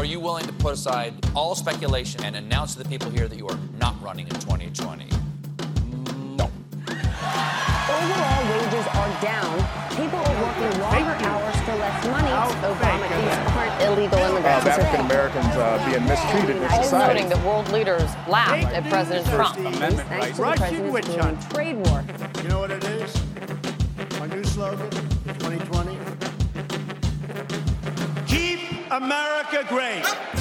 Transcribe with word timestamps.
Are 0.00 0.06
you 0.06 0.18
willing 0.18 0.46
to 0.46 0.52
put 0.54 0.72
aside 0.72 1.12
all 1.36 1.54
speculation 1.54 2.24
and 2.24 2.34
announce 2.34 2.72
to 2.72 2.82
the 2.82 2.88
people 2.88 3.10
here 3.10 3.28
that 3.28 3.36
you 3.36 3.46
are 3.46 3.58
not 3.78 4.02
running 4.02 4.26
in 4.28 4.32
2020? 4.32 5.04
No. 6.38 6.50
Overall, 6.88 8.40
wages 8.48 8.86
are 8.96 9.20
down. 9.20 9.60
People 9.90 10.20
are 10.20 10.42
working 10.42 10.80
longer 10.80 11.16
hours 11.26 11.54
for 11.60 11.74
less 11.76 12.06
money. 12.06 12.30
Obama 12.30 13.08
these 13.12 13.36
aren't 13.52 13.82
illegal 13.82 14.18
immigrants. 14.20 14.64
of 14.64 14.68
African 14.68 15.04
Americans 15.04 15.46
uh, 15.56 15.86
being 15.90 16.04
mistreated 16.06 16.56
in 16.56 16.62
Also 16.62 16.82
society. 16.82 17.20
noting 17.20 17.28
that 17.28 17.44
world 17.44 17.70
leaders 17.70 18.08
laughed 18.26 18.72
at 18.72 18.88
President 18.88 19.26
Trump. 19.26 19.58
Amendment 19.58 20.08
Thanks 20.08 20.38
rights. 20.38 20.60
to 20.60 20.64
the 20.64 20.82
Russian 20.82 20.92
witch 20.92 21.04
president's 21.04 21.46
trade 21.48 21.76
war. 21.76 22.02
You 22.42 22.48
know 22.48 22.60
what 22.60 22.70
it 22.70 22.84
is? 22.84 23.22
My 24.18 24.28
new 24.28 24.44
slogan, 24.44 24.88
2020. 24.90 25.79
America 28.90 29.64
great. 29.68 30.39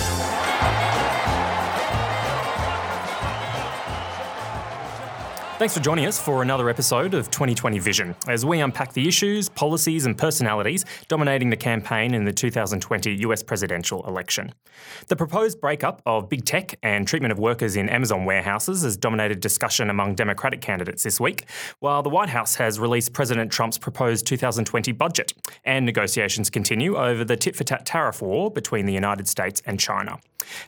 Thanks 5.59 5.73
for 5.73 5.81
joining 5.81 6.05
us 6.05 6.17
for 6.17 6.41
another 6.41 6.69
episode 6.69 7.13
of 7.13 7.29
2020 7.31 7.79
Vision 7.79 8.15
as 8.29 8.45
we 8.45 8.61
unpack 8.61 8.93
the 8.93 9.05
issues, 9.09 9.49
policies, 9.49 10.05
and 10.05 10.17
personalities 10.17 10.85
dominating 11.09 11.49
the 11.49 11.57
campaign 11.57 12.13
in 12.13 12.23
the 12.23 12.31
2020 12.31 13.15
US 13.25 13.43
presidential 13.43 14.07
election. 14.07 14.53
The 15.09 15.17
proposed 15.17 15.59
breakup 15.59 16.01
of 16.05 16.29
big 16.29 16.45
tech 16.45 16.75
and 16.81 17.05
treatment 17.05 17.33
of 17.33 17.39
workers 17.39 17.75
in 17.75 17.89
Amazon 17.89 18.23
warehouses 18.23 18.83
has 18.83 18.95
dominated 18.95 19.41
discussion 19.41 19.89
among 19.89 20.15
Democratic 20.15 20.61
candidates 20.61 21.03
this 21.03 21.19
week, 21.19 21.43
while 21.79 22.03
the 22.03 22.09
White 22.09 22.29
House 22.29 22.55
has 22.55 22.79
released 22.79 23.11
President 23.11 23.51
Trump's 23.51 23.77
proposed 23.77 24.25
2020 24.27 24.93
budget, 24.93 25.33
and 25.65 25.85
negotiations 25.85 26.49
continue 26.49 26.95
over 26.95 27.25
the 27.25 27.35
tit 27.35 27.57
for 27.57 27.65
tat 27.65 27.85
tariff 27.85 28.21
war 28.21 28.49
between 28.49 28.85
the 28.85 28.93
United 28.93 29.27
States 29.27 29.61
and 29.65 29.77
China. 29.77 30.21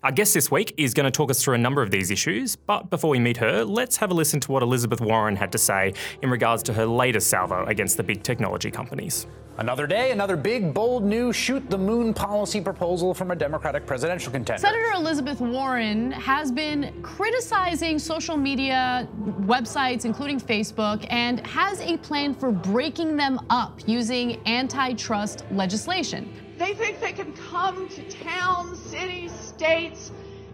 Our 0.04 0.12
guest 0.12 0.34
this 0.34 0.52
week 0.52 0.74
is 0.78 0.94
going 0.94 1.06
to 1.06 1.12
talk 1.12 1.32
us 1.32 1.42
through 1.42 1.56
a 1.56 1.58
number 1.58 1.82
of 1.82 1.92
these 1.92 2.12
issues, 2.12 2.58
but 2.58 2.90
before 2.90 3.10
we 3.10 3.20
meet 3.20 3.38
her, 3.38 3.64
let's 3.64 3.98
have 3.98 4.12
a 4.12 4.14
listen 4.14 4.40
to 4.42 4.52
what 4.52 4.62
Elizabeth 4.62 4.81
Warren 5.02 5.36
had 5.36 5.52
to 5.52 5.58
say 5.58 5.94
in 6.22 6.30
regards 6.30 6.64
to 6.64 6.74
her 6.74 6.86
latest 6.86 7.28
salvo 7.30 7.66
against 7.66 7.98
the 7.98 8.04
big 8.04 8.24
technology 8.24 8.72
companies. 8.72 9.28
Another 9.58 9.86
day, 9.86 10.12
another 10.12 10.38
big, 10.38 10.74
bold 10.74 11.04
new 11.04 11.34
shoot 11.34 11.70
the 11.70 11.78
moon 11.78 12.14
policy 12.14 12.62
proposal 12.62 13.14
from 13.14 13.32
a 13.32 13.36
Democratic 13.36 13.86
presidential 13.86 14.32
contender. 14.32 14.62
Senator 14.62 14.94
Elizabeth 14.96 15.42
Warren 15.42 16.12
has 16.14 16.52
been 16.52 16.94
criticizing 17.04 18.00
social 18.00 18.38
media 18.38 19.08
websites, 19.42 20.06
including 20.06 20.40
Facebook, 20.40 21.06
and 21.10 21.46
has 21.46 21.82
a 21.82 21.98
plan 21.98 22.34
for 22.34 22.52
breaking 22.52 23.18
them 23.18 23.40
up 23.50 23.80
using 23.86 24.40
antitrust 24.48 25.44
legislation. 25.52 26.34
They 26.58 26.74
think 26.74 27.02
they 27.02 27.14
can 27.14 27.34
come 27.34 27.90
to 27.90 28.04
towns, 28.10 28.80
cities, 28.80 29.32
states, 29.34 30.12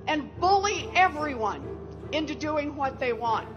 and 0.08 0.36
bully 0.40 0.90
everyone 0.96 1.62
into 2.12 2.34
doing 2.34 2.76
what 2.76 3.00
they 3.00 3.14
want. 3.14 3.48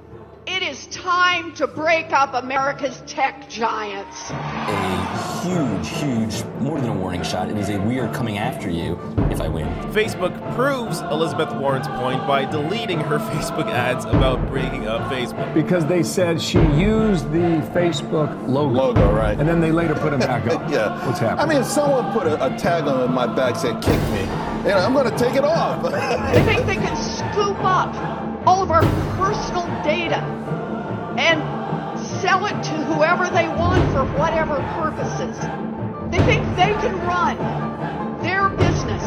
It 0.47 0.63
is 0.63 0.87
time 0.87 1.55
to 1.55 1.67
break 1.67 2.13
up 2.13 2.35
America's 2.35 3.03
tech 3.07 3.49
giants. 3.51 4.31
a 4.31 5.43
huge, 5.43 5.89
huge, 5.89 6.45
more 6.61 6.81
than 6.81 6.91
a 6.91 6.95
warning 6.95 7.23
shot. 7.23 7.51
It 7.51 7.59
is 7.59 7.69
a 7.69 7.79
we 7.79 7.99
are 7.99 8.13
coming 8.13 8.39
after 8.39 8.71
you 8.71 8.99
if 9.31 9.41
I 9.41 9.49
win. 9.49 9.69
Facebook 9.93 10.33
proves 10.55 11.01
Elizabeth 11.03 11.53
Warren's 11.55 11.89
point 11.89 12.27
by 12.27 12.47
deleting 12.47 13.01
her 13.01 13.19
Facebook 13.31 13.71
ads 13.71 14.07
about 14.07 14.49
breaking 14.49 14.87
up 14.87 15.11
Facebook. 15.11 15.53
Because 15.53 15.85
they 15.87 16.03
said 16.03 16.41
she 16.41 16.59
used 16.59 17.31
the 17.33 17.61
Facebook 17.75 18.31
logo. 18.49 18.75
Logo, 18.75 19.13
right. 19.13 19.39
And 19.39 19.49
then 19.49 19.61
they 19.61 19.73
later 19.73 19.95
put 19.95 20.13
it 20.13 20.21
back 20.21 20.47
up. 20.47 20.61
Yeah. 20.71 21.05
What's 21.07 21.19
happening? 21.19 21.45
I 21.45 21.49
mean, 21.49 21.63
if 21.63 21.67
someone 21.67 22.13
put 22.13 22.27
a, 22.27 22.55
a 22.55 22.57
tag 22.57 22.85
on 22.85 23.13
my 23.13 23.27
back 23.27 23.57
said 23.57 23.83
kick 23.83 23.99
me, 24.11 24.21
you 24.21 24.75
know, 24.75 24.79
I'm 24.79 24.93
going 24.93 25.11
to 25.11 25.19
take 25.19 25.35
it 25.35 25.45
off. 25.45 25.83
They 26.35 26.45
think 26.45 26.67
they 26.67 26.77
can 26.77 26.97
scoop 26.97 27.57
up 27.65 28.20
all 28.47 28.63
of 28.63 28.71
our 28.71 28.83
personal 29.17 29.67
data 29.83 30.21
and 31.19 31.41
sell 32.21 32.47
it 32.47 32.63
to 32.63 32.75
whoever 32.85 33.29
they 33.31 33.49
want 33.49 33.83
for 33.93 34.05
whatever 34.19 34.57
purposes. 34.79 35.37
They 36.11 36.19
think 36.25 36.45
they 36.57 36.73
can 36.81 36.97
run 37.07 37.37
their 38.23 38.49
business 38.51 39.03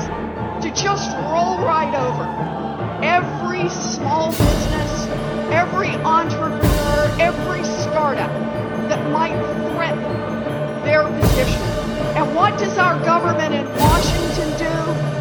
to 0.63 0.71
just 0.73 1.11
roll 1.17 1.57
right 1.59 1.93
over 1.93 2.53
every 3.03 3.69
small 3.69 4.31
business, 4.31 5.07
every 5.51 5.89
entrepreneur, 5.89 7.15
every 7.19 7.63
startup 7.63 8.31
that 8.87 9.11
might 9.11 9.35
threaten 9.71 10.03
their 10.83 11.03
position. 11.19 11.61
And 12.15 12.35
what 12.35 12.57
does 12.57 12.77
our 12.77 13.03
government 13.03 13.53
in 13.53 13.65
Washington 13.75 14.57
do? 14.57 15.12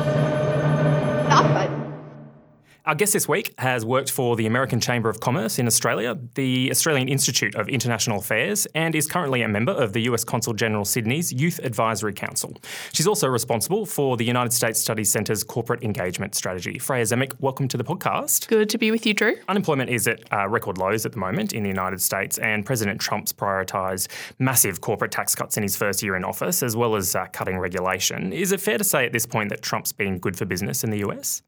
Our 2.85 2.97
guest 2.97 3.13
this 3.13 3.29
week 3.29 3.55
has 3.59 3.85
worked 3.85 4.11
for 4.11 4.35
the 4.35 4.47
American 4.47 4.81
Chamber 4.81 5.09
of 5.09 5.21
Commerce 5.21 5.61
in 5.61 5.69
Australia, 5.69 6.19
the 6.35 6.69
Australian 6.69 7.09
Institute 7.09 7.55
of 7.55 7.69
International 7.69 8.19
Affairs, 8.19 8.67
and 8.75 8.97
is 8.97 9.07
currently 9.07 9.43
a 9.43 9.49
member 9.49 9.71
of 9.71 9.93
the 9.93 10.01
US 10.11 10.25
Consul 10.25 10.53
General 10.53 10.85
Sydney's 10.85 11.33
Youth 11.33 11.61
Advisory 11.63 12.13
Council. 12.13 12.57
She's 12.93 13.07
also 13.07 13.29
responsible 13.29 13.87
for 13.87 14.17
the 14.17 14.25
United 14.25 14.53
States 14.53 14.81
Studies 14.81 15.13
Centre's 15.13 15.45
corporate 15.45 15.85
engagement 15.85 16.35
strategy. 16.35 16.77
Freya 16.81 17.05
Zemek, 17.05 17.35
welcome 17.39 17.69
to 17.69 17.77
the 17.77 17.85
podcast. 17.85 18.49
Good 18.49 18.69
to 18.71 18.79
be 18.79 18.91
with 18.91 19.07
you, 19.07 19.15
Drew. 19.15 19.37
Unemployment 19.47 19.89
is 19.89 20.09
at 20.09 20.21
uh, 20.33 20.49
record 20.49 20.77
lows 20.77 21.07
at 21.07 21.13
the 21.13 21.19
moment 21.19 21.53
in 21.53 21.63
the 21.63 21.69
United 21.69 22.03
States, 22.03 22.39
and 22.39 22.67
President 22.67 23.01
Trump's 23.01 23.33
prioritised 23.33 24.09
massive 24.41 24.81
corporate 24.81 25.13
tax 25.13 25.37
cuts 25.37 25.57
in 25.57 25.63
his 25.63 25.77
first 25.77 26.03
year 26.03 26.17
in 26.17 26.25
office, 26.25 26.65
as 26.65 26.75
well 26.75 26.97
as 26.97 27.15
uh, 27.15 27.27
cutting 27.27 27.59
regulation. 27.59 28.33
Is 28.33 28.51
it 28.51 28.61
fair 28.61 28.77
to 28.77 28.83
say 28.83 29.07
at 29.07 29.13
this 29.13 29.25
point 29.25 29.51
that 29.51 29.63
Trump's 29.63 29.93
been 29.93 30.19
good 30.19 30.37
for 30.37 30.47
business 30.47 30.83
in 30.83 30.91
the 30.91 30.99
US? 31.09 31.43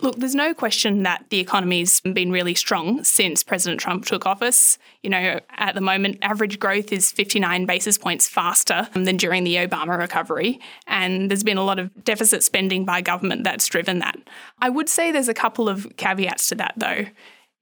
Look, 0.00 0.16
there's 0.16 0.34
no 0.34 0.54
question 0.54 1.04
that 1.04 1.24
the 1.30 1.38
economy's 1.38 2.00
been 2.00 2.32
really 2.32 2.54
strong 2.54 3.04
since 3.04 3.44
President 3.44 3.80
Trump 3.80 4.04
took 4.04 4.26
office. 4.26 4.76
You 5.02 5.10
know, 5.10 5.40
at 5.50 5.76
the 5.76 5.80
moment, 5.80 6.18
average 6.20 6.58
growth 6.58 6.92
is 6.92 7.12
59 7.12 7.64
basis 7.64 7.96
points 7.96 8.28
faster 8.28 8.88
than 8.94 9.16
during 9.16 9.44
the 9.44 9.54
Obama 9.56 9.96
recovery. 9.96 10.60
And 10.88 11.30
there's 11.30 11.44
been 11.44 11.58
a 11.58 11.64
lot 11.64 11.78
of 11.78 12.04
deficit 12.04 12.42
spending 12.42 12.84
by 12.84 13.02
government 13.02 13.44
that's 13.44 13.66
driven 13.68 14.00
that. 14.00 14.16
I 14.58 14.68
would 14.68 14.88
say 14.88 15.12
there's 15.12 15.28
a 15.28 15.34
couple 15.34 15.68
of 15.68 15.96
caveats 15.96 16.48
to 16.48 16.56
that, 16.56 16.74
though. 16.76 17.06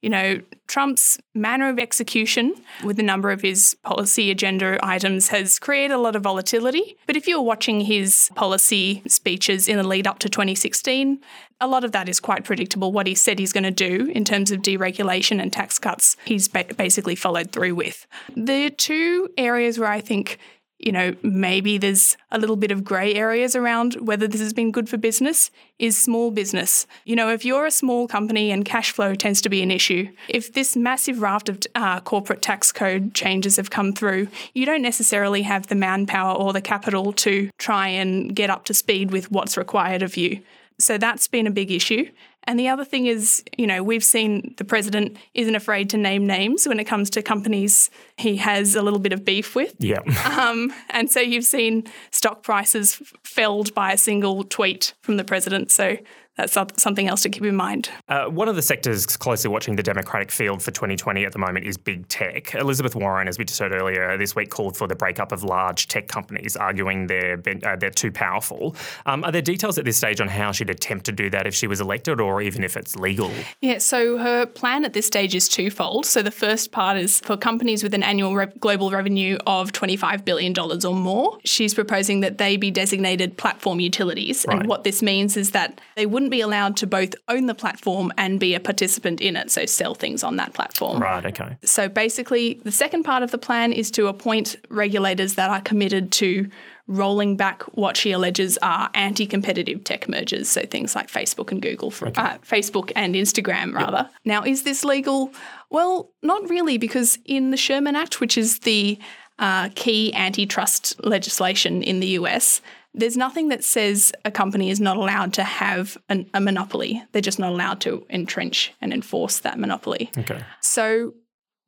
You 0.02 0.10
know, 0.10 0.40
Trump's 0.66 1.18
manner 1.32 1.68
of 1.68 1.78
execution 1.78 2.54
with 2.84 2.98
a 2.98 3.02
number 3.02 3.30
of 3.30 3.40
his 3.40 3.76
policy 3.84 4.30
agenda 4.32 4.78
items 4.82 5.28
has 5.28 5.58
created 5.60 5.94
a 5.94 5.98
lot 5.98 6.16
of 6.16 6.22
volatility. 6.22 6.96
But 7.06 7.16
if 7.16 7.28
you're 7.28 7.40
watching 7.40 7.82
his 7.82 8.28
policy 8.34 9.02
speeches 9.06 9.68
in 9.68 9.76
the 9.76 9.84
lead 9.84 10.08
up 10.08 10.18
to 10.20 10.28
2016, 10.28 11.20
a 11.60 11.66
lot 11.68 11.84
of 11.84 11.92
that 11.92 12.08
is 12.08 12.18
quite 12.18 12.44
predictable. 12.44 12.90
What 12.90 13.06
he 13.06 13.14
said 13.14 13.38
he's 13.38 13.52
going 13.52 13.62
to 13.62 13.70
do 13.70 14.10
in 14.12 14.24
terms 14.24 14.50
of 14.50 14.60
deregulation 14.60 15.40
and 15.40 15.52
tax 15.52 15.78
cuts, 15.78 16.16
he's 16.24 16.48
ba- 16.48 16.66
basically 16.76 17.14
followed 17.14 17.52
through 17.52 17.76
with. 17.76 18.06
The 18.36 18.70
two 18.70 19.28
areas 19.38 19.78
where 19.78 19.88
I 19.88 20.00
think 20.00 20.38
you 20.82 20.93
know, 20.93 21.15
maybe 21.22 21.78
there's 21.78 22.16
a 22.31 22.38
little 22.38 22.56
bit 22.56 22.70
of 22.70 22.84
grey 22.84 23.15
areas 23.15 23.54
around 23.54 23.94
whether 23.94 24.26
this 24.26 24.41
has 24.41 24.53
been 24.53 24.72
good 24.72 24.88
for 24.88 24.97
business 24.97 25.50
is 25.78 25.97
small 25.97 26.31
business. 26.31 26.87
You 27.04 27.16
know, 27.16 27.31
if 27.31 27.44
you're 27.44 27.66
a 27.66 27.70
small 27.70 28.09
company 28.09 28.50
and 28.50 28.65
cash 28.65 28.91
flow 28.93 29.15
tends 29.15 29.41
to 29.43 29.48
be 29.48 29.62
an 29.62 29.70
issue, 29.70 30.10
if 30.28 30.53
this 30.53 30.76
massive 30.76 31.22
raft 31.22 31.48
of 31.48 31.60
uh, 31.75 32.00
corporate 32.00 32.43
tax 32.43 32.72
code 32.72 33.15
changes 33.15 33.56
have 33.56 33.70
come 33.70 33.93
through, 33.93 34.28
you 34.54 34.66
don't 34.66 34.82
necessarily 34.82 35.43
have 35.43 35.69
the 35.69 35.75
manpower 35.75 36.34
or 36.34 36.53
the 36.53 36.60
capital 36.60 37.12
to 37.14 37.50
try 37.59 37.88
and 37.88 38.34
get 38.34 38.50
up 38.50 38.64
to 38.64 38.75
speed 38.75 39.10
with 39.10 39.31
what's 39.31 39.56
required 39.56 40.03
of 40.03 40.16
you. 40.16 40.43
So 40.78 40.99
that's 40.99 41.28
been 41.28 41.47
a 41.47 41.50
big 41.50 41.70
issue. 41.70 42.10
And 42.44 42.58
the 42.58 42.69
other 42.69 42.84
thing 42.84 43.06
is, 43.06 43.42
you 43.56 43.66
know, 43.66 43.82
we've 43.82 44.04
seen 44.04 44.54
the 44.56 44.64
president 44.64 45.16
isn't 45.34 45.54
afraid 45.54 45.91
to 45.91 45.97
name 45.97 46.26
names 46.26 46.66
when 46.66 46.80
it 46.80 46.84
comes 46.84 47.10
to 47.10 47.22
companies 47.22 47.91
he 48.16 48.36
has 48.36 48.75
a 48.75 48.82
little 48.82 48.98
bit 48.98 49.12
of 49.12 49.25
beef 49.25 49.54
with. 49.54 49.75
Yeah. 49.78 50.00
Um, 50.42 50.72
and 50.91 51.10
so 51.10 51.20
you've 51.20 51.44
seen 51.44 51.84
stock 52.10 52.42
prices 52.42 53.00
felled 53.22 53.75
by 53.75 53.92
a 53.92 53.98
single 53.98 54.42
tweet 54.44 54.94
from 55.02 55.19
the 55.19 55.25
president. 55.25 55.70
So 55.70 55.98
that's 56.37 56.56
something 56.78 57.08
else 57.08 57.23
to 57.23 57.29
keep 57.29 57.44
in 57.44 57.55
mind. 57.55 57.90
Uh, 58.08 58.25
one 58.25 58.49
of 58.49 58.56
the 58.56 58.62
sectors 58.62 59.06
closely 59.06 59.50
watching 59.50 59.76
the 59.76 59.82
Democratic 59.82 60.31
field 60.31 60.62
for 60.62 60.70
2020 60.70 61.25
at 61.26 61.32
the 61.32 61.38
moment 61.38 61.67
is 61.67 61.76
big 61.76 62.08
tech. 62.08 62.55
Elizabeth 62.55 62.96
Warren, 62.96 63.29
as 63.29 63.38
we 63.38 63.44
just 63.44 63.61
heard 63.61 63.73
earlier 63.73 64.17
this 64.17 64.34
week, 64.34 64.49
called 64.49 64.76
for 64.76 64.88
the 64.88 64.94
breakup 64.94 65.31
of 65.31 65.44
large 65.44 65.88
tech 65.88 66.08
companies, 66.08 66.56
arguing 66.56 67.06
they're 67.06 67.43
uh, 67.64 67.76
they're 67.76 67.90
too 67.90 68.11
powerful. 68.11 68.75
Um, 69.05 69.25
are 69.25 69.32
there 69.32 69.43
details 69.43 69.79
at 69.79 69.84
this 69.84 69.99
stage 69.99 70.20
on 70.20 70.29
how 70.29 70.52
she'd 70.52 70.70
attempt 70.70 71.05
to 71.06 71.12
do 71.12 71.29
that 71.31 71.46
if 71.46 71.55
she 71.55 71.67
was 71.67 71.81
elected, 71.81 72.20
or 72.20 72.40
even 72.40 72.64
if 72.64 72.76
it's 72.76 72.96
legal? 72.96 73.31
Yeah, 73.61 73.79
so 73.79 74.17
her 74.19 74.46
plan 74.46 74.84
at 74.84 74.94
this 74.94 75.06
stage 75.06 75.34
is 75.34 75.49
twofold. 75.49 76.06
So 76.06 76.23
the 76.23 76.31
first 76.31 76.73
part 76.73 76.96
is 76.96 77.20
for 77.20 77.37
companies 77.37 77.82
with 77.82 77.93
an 77.93 78.02
annual 78.02 78.34
re- 78.34 78.52
global 78.58 78.90
revenue 78.90 79.37
of 79.46 79.73
$25 79.73 80.25
billion 80.25 80.58
or 80.58 80.94
more. 80.94 81.38
She's 81.44 81.75
proposing 81.75 82.20
that 82.20 82.38
they 82.38 82.56
be 82.56 82.70
designated 82.70 83.37
platform 83.37 83.81
utilities. 83.81 84.46
Right. 84.49 84.61
And 84.61 84.69
what 84.69 84.84
this 84.84 85.02
means 85.02 85.37
is 85.37 85.50
that 85.50 85.81
they 85.96 86.06
wouldn't 86.06 86.21
be 86.30 86.40
allowed 86.40 86.76
to 86.78 86.86
both 86.86 87.14
own 87.28 87.46
the 87.46 87.54
platform 87.54 88.12
and 88.16 88.38
be 88.38 88.54
a 88.54 88.60
participant 88.60 89.20
in 89.20 89.36
it, 89.36 89.50
so 89.50 89.66
sell 89.66 89.94
things 89.94 90.22
on 90.22 90.36
that 90.36 90.52
platform. 90.54 91.00
Right. 91.00 91.24
Okay. 91.24 91.56
So 91.64 91.88
basically, 91.88 92.60
the 92.64 92.72
second 92.72 93.04
part 93.04 93.22
of 93.22 93.30
the 93.30 93.38
plan 93.38 93.72
is 93.72 93.90
to 93.92 94.06
appoint 94.06 94.56
regulators 94.69 95.34
that 95.34 95.50
are 95.50 95.60
committed 95.60 96.12
to 96.12 96.48
rolling 96.88 97.36
back 97.36 97.62
what 97.76 97.96
she 97.96 98.12
alleges 98.12 98.58
are 98.58 98.90
anti-competitive 98.94 99.84
tech 99.84 100.08
mergers, 100.08 100.48
so 100.48 100.62
things 100.62 100.94
like 100.94 101.08
Facebook 101.08 101.50
and 101.50 101.62
Google, 101.62 101.90
for, 101.90 102.08
okay. 102.08 102.20
uh, 102.20 102.38
Facebook 102.38 102.92
and 102.96 103.14
Instagram, 103.14 103.72
rather. 103.72 103.98
Yep. 103.98 104.12
Now, 104.24 104.42
is 104.42 104.64
this 104.64 104.84
legal? 104.84 105.32
Well, 105.70 106.10
not 106.22 106.48
really, 106.50 106.78
because 106.78 107.19
in 107.24 107.50
the 107.50 107.56
Sherman 107.56 107.96
Act, 107.96 108.20
which 108.20 108.36
is 108.36 108.60
the 108.60 108.98
uh, 109.38 109.70
key 109.74 110.12
antitrust 110.14 111.02
legislation 111.04 111.82
in 111.82 112.00
the 112.00 112.08
US, 112.08 112.60
there's 112.94 113.17
nothing 113.17 113.49
that 113.49 113.65
says 113.65 114.12
a 114.25 114.31
company 114.31 114.71
is 114.71 114.81
not 114.81 114.97
allowed 114.97 115.33
to 115.35 115.44
have 115.44 115.97
an, 116.09 116.29
a 116.35 116.41
monopoly. 116.41 117.03
They're 117.12 117.23
just 117.23 117.39
not 117.39 117.53
allowed 117.53 117.81
to 117.83 118.06
entrench 118.11 118.73
and 118.81 118.93
enforce 118.93 119.39
that 119.41 119.59
monopoly. 119.59 120.11
Okay. 120.19 120.43
So 120.61 121.15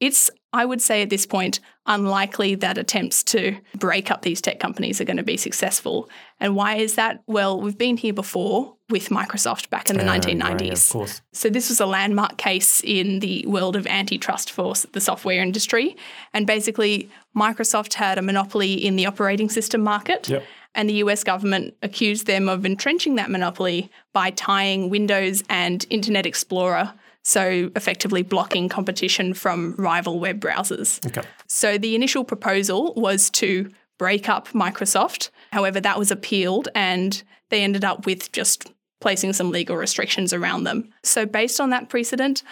it's, 0.01 0.31
I 0.53 0.67
would 0.67 0.83
say 0.83 1.01
at 1.03 1.09
this 1.09 1.25
point, 1.25 1.61
unlikely 1.87 2.57
that 2.57 2.77
attempts 2.77 3.23
to 3.23 3.57
break 3.75 4.11
up 4.11 4.23
these 4.23 4.41
tech 4.41 4.59
companies 4.61 5.01
are 5.01 5.05
going 5.05 5.17
to 5.17 5.23
be 5.23 5.37
successful. 5.37 6.11
And 6.41 6.57
why 6.57 6.77
is 6.77 6.97
that? 6.97 7.23
Well, 7.27 7.61
we've 7.61 7.79
been 7.79 7.97
here 7.97 8.13
before 8.13 8.77
with 8.91 9.09
Microsoft 9.09 9.71
back 9.71 9.89
in 9.89 9.97
the 9.97 10.05
uh, 10.05 10.19
1990s. 10.19 10.61
Right, 10.61 10.73
of 10.73 10.89
course. 10.91 11.23
So 11.33 11.49
this 11.49 11.71
was 11.71 11.81
a 11.81 11.87
landmark 11.87 12.37
case 12.37 12.83
in 12.85 13.21
the 13.21 13.45
world 13.47 13.77
of 13.77 13.87
antitrust 13.87 14.51
for 14.51 14.75
the 14.93 15.01
software 15.01 15.43
industry. 15.43 15.97
And 16.35 16.47
basically, 16.47 17.09
Microsoft 17.35 17.95
had 17.95 18.19
a 18.19 18.23
monopoly 18.23 18.75
in 18.75 18.97
the 18.97 19.07
operating 19.07 19.49
system 19.49 19.81
market. 19.81 20.29
Yep. 20.29 20.45
And 20.75 20.89
the 20.89 20.95
US 20.95 21.23
government 21.25 21.75
accused 21.83 22.27
them 22.27 22.49
of 22.49 22.67
entrenching 22.67 23.15
that 23.15 23.31
monopoly 23.31 23.91
by 24.13 24.31
tying 24.31 24.91
Windows 24.91 25.43
and 25.49 25.85
Internet 25.91 26.27
Explorer 26.27 26.93
so 27.25 27.71
effectively 27.75 28.23
blocking 28.23 28.69
competition 28.69 29.33
from 29.35 29.75
rival 29.77 30.21
web 30.21 30.41
browsers. 30.41 31.05
Okay. 31.07 31.27
So 31.47 31.79
the 31.79 31.95
initial 31.95 32.23
proposal 32.23 32.93
was 32.97 33.31
to 33.31 33.71
break 33.99 34.29
up 34.29 34.49
Microsoft. 34.49 35.31
However, 35.51 35.81
that 35.81 35.99
was 35.99 36.11
appealed 36.11 36.69
and 36.75 37.23
they 37.49 37.63
ended 37.63 37.85
up 37.85 38.05
with 38.05 38.31
just 38.33 38.71
placing 39.01 39.33
some 39.33 39.51
legal 39.51 39.77
restrictions 39.77 40.33
around 40.33 40.65
them. 40.65 40.91
So 41.03 41.25
based 41.25 41.61
on 41.61 41.71
that 41.71 41.89
precedent, 41.89 42.43